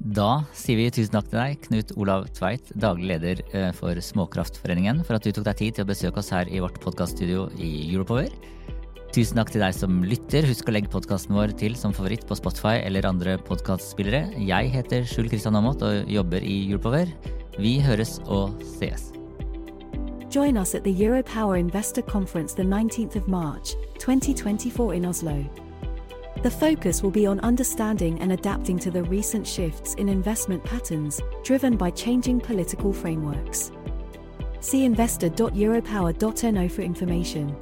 Da 0.00 0.44
sier 0.54 0.76
vi 0.78 0.90
tusen 0.92 1.14
takk 1.16 1.30
til 1.30 1.40
deg, 1.40 1.62
Knut 1.66 1.94
Olav 1.96 2.26
Tveit, 2.36 2.68
daglig 2.78 3.08
leder 3.14 3.40
eh, 3.56 3.70
for 3.74 3.96
Småkraftforeningen, 3.96 5.00
for 5.06 5.16
at 5.16 5.24
du 5.24 5.32
tok 5.32 5.46
deg 5.48 5.58
tid 5.62 5.78
til 5.78 5.86
å 5.86 5.88
besøke 5.88 6.20
oss 6.20 6.30
her 6.34 6.50
i 6.52 6.60
vårt 6.62 6.78
podkaststudio 6.84 7.48
i 7.56 7.70
Europower. 7.88 8.30
Tusen 9.16 9.40
takk 9.40 9.48
til 9.54 9.62
deg 9.64 9.72
som 9.72 10.02
lytter. 10.04 10.44
Husk 10.44 10.68
å 10.68 10.74
legge 10.76 10.92
podkasten 10.92 11.32
vår 11.32 11.54
til 11.56 11.76
som 11.80 11.94
favoritt 11.96 12.26
på 12.28 12.36
Spotify 12.36 12.76
eller 12.84 13.08
andre 13.08 13.38
podkastspillere. 13.48 14.36
Jeg 14.44 14.72
heter 14.74 15.06
Skjul 15.08 15.30
Kristian 15.32 15.56
Aamodt 15.56 15.84
og 15.86 16.10
jobber 16.12 16.44
i 16.44 16.58
Europower. 16.66 17.08
Vi 17.56 17.78
høres 17.80 18.18
og 18.26 18.60
sees. 18.76 19.14
Join 20.28 20.58
us 20.58 20.74
at 20.74 20.84
the 20.84 20.92
Europower 20.92 21.56
Investor 21.56 22.02
Conference 22.02 22.52
the 22.52 22.62
19th 22.62 23.16
of 23.16 23.26
March, 23.26 23.72
2024 23.98 24.92
in 24.92 25.06
Oslo. 25.06 25.65
The 26.42 26.50
focus 26.50 27.02
will 27.02 27.10
be 27.10 27.26
on 27.26 27.40
understanding 27.40 28.20
and 28.20 28.32
adapting 28.32 28.78
to 28.80 28.90
the 28.90 29.02
recent 29.04 29.46
shifts 29.46 29.94
in 29.94 30.08
investment 30.08 30.62
patterns, 30.62 31.20
driven 31.42 31.76
by 31.76 31.90
changing 31.90 32.40
political 32.40 32.92
frameworks. 32.92 33.72
See 34.60 34.84
investor.europower.no 34.84 36.68
for 36.68 36.82
information. 36.82 37.56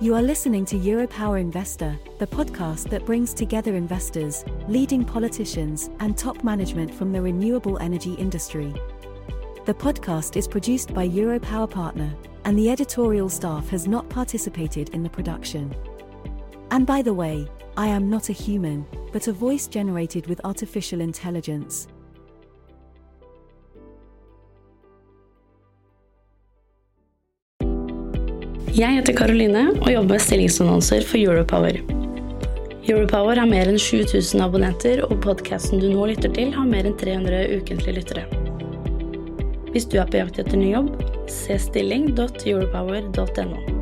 You 0.00 0.14
are 0.14 0.22
listening 0.22 0.64
to 0.66 0.78
Europower 0.78 1.40
Investor, 1.40 1.98
the 2.18 2.26
podcast 2.26 2.90
that 2.90 3.06
brings 3.06 3.32
together 3.32 3.76
investors, 3.76 4.44
leading 4.68 5.04
politicians, 5.04 5.90
and 6.00 6.18
top 6.18 6.42
management 6.42 6.92
from 6.92 7.12
the 7.12 7.22
renewable 7.22 7.78
energy 7.78 8.14
industry. 8.14 8.74
The 9.64 9.74
podcast 9.74 10.36
is 10.36 10.48
produced 10.48 10.92
by 10.92 11.08
Europower 11.08 11.70
Partner, 11.70 12.12
and 12.44 12.58
the 12.58 12.68
editorial 12.68 13.28
staff 13.28 13.68
has 13.68 13.86
not 13.86 14.08
participated 14.08 14.88
in 14.88 15.04
the 15.04 15.10
production. 15.10 15.72
And 16.72 16.86
by 16.86 17.02
the 17.02 17.12
way, 17.12 17.46
I 17.76 17.88
am 17.88 18.08
not 18.08 18.30
a 18.30 18.32
human, 18.32 18.86
but 19.12 19.28
a 19.28 19.32
voice 19.32 19.66
generated 19.66 20.26
with 20.26 20.40
artificial 20.42 21.02
intelligence. 21.02 21.86
Jeg 28.72 28.96
heter 28.96 29.12
Karoline 29.12 29.76
og 29.82 29.92
jobber 29.92 30.08
med 30.08 30.20
stillingsannonser 30.24 31.04
for 31.04 31.20
Europower. 31.20 31.76
Europower 32.88 33.36
har 33.36 33.46
mer 33.46 33.68
enn 33.68 33.78
7000 33.78 34.40
abonnenter, 34.40 35.04
og 35.04 35.20
podkasten 35.20 35.78
du 35.78 35.92
nå 35.92 36.06
lytter 36.14 36.32
til, 36.32 36.56
har 36.56 36.64
mer 36.72 36.88
enn 36.88 36.96
300 36.96 37.60
ukentlige 37.60 38.00
lyttere. 38.00 38.24
Hvis 39.76 39.84
du 39.84 40.00
er 40.00 40.08
på 40.08 40.16
jakt 40.24 40.40
etter 40.40 40.56
ny 40.56 40.72
jobb, 40.72 40.96
se 41.28 41.60
stilling.europower.no. 41.68 43.81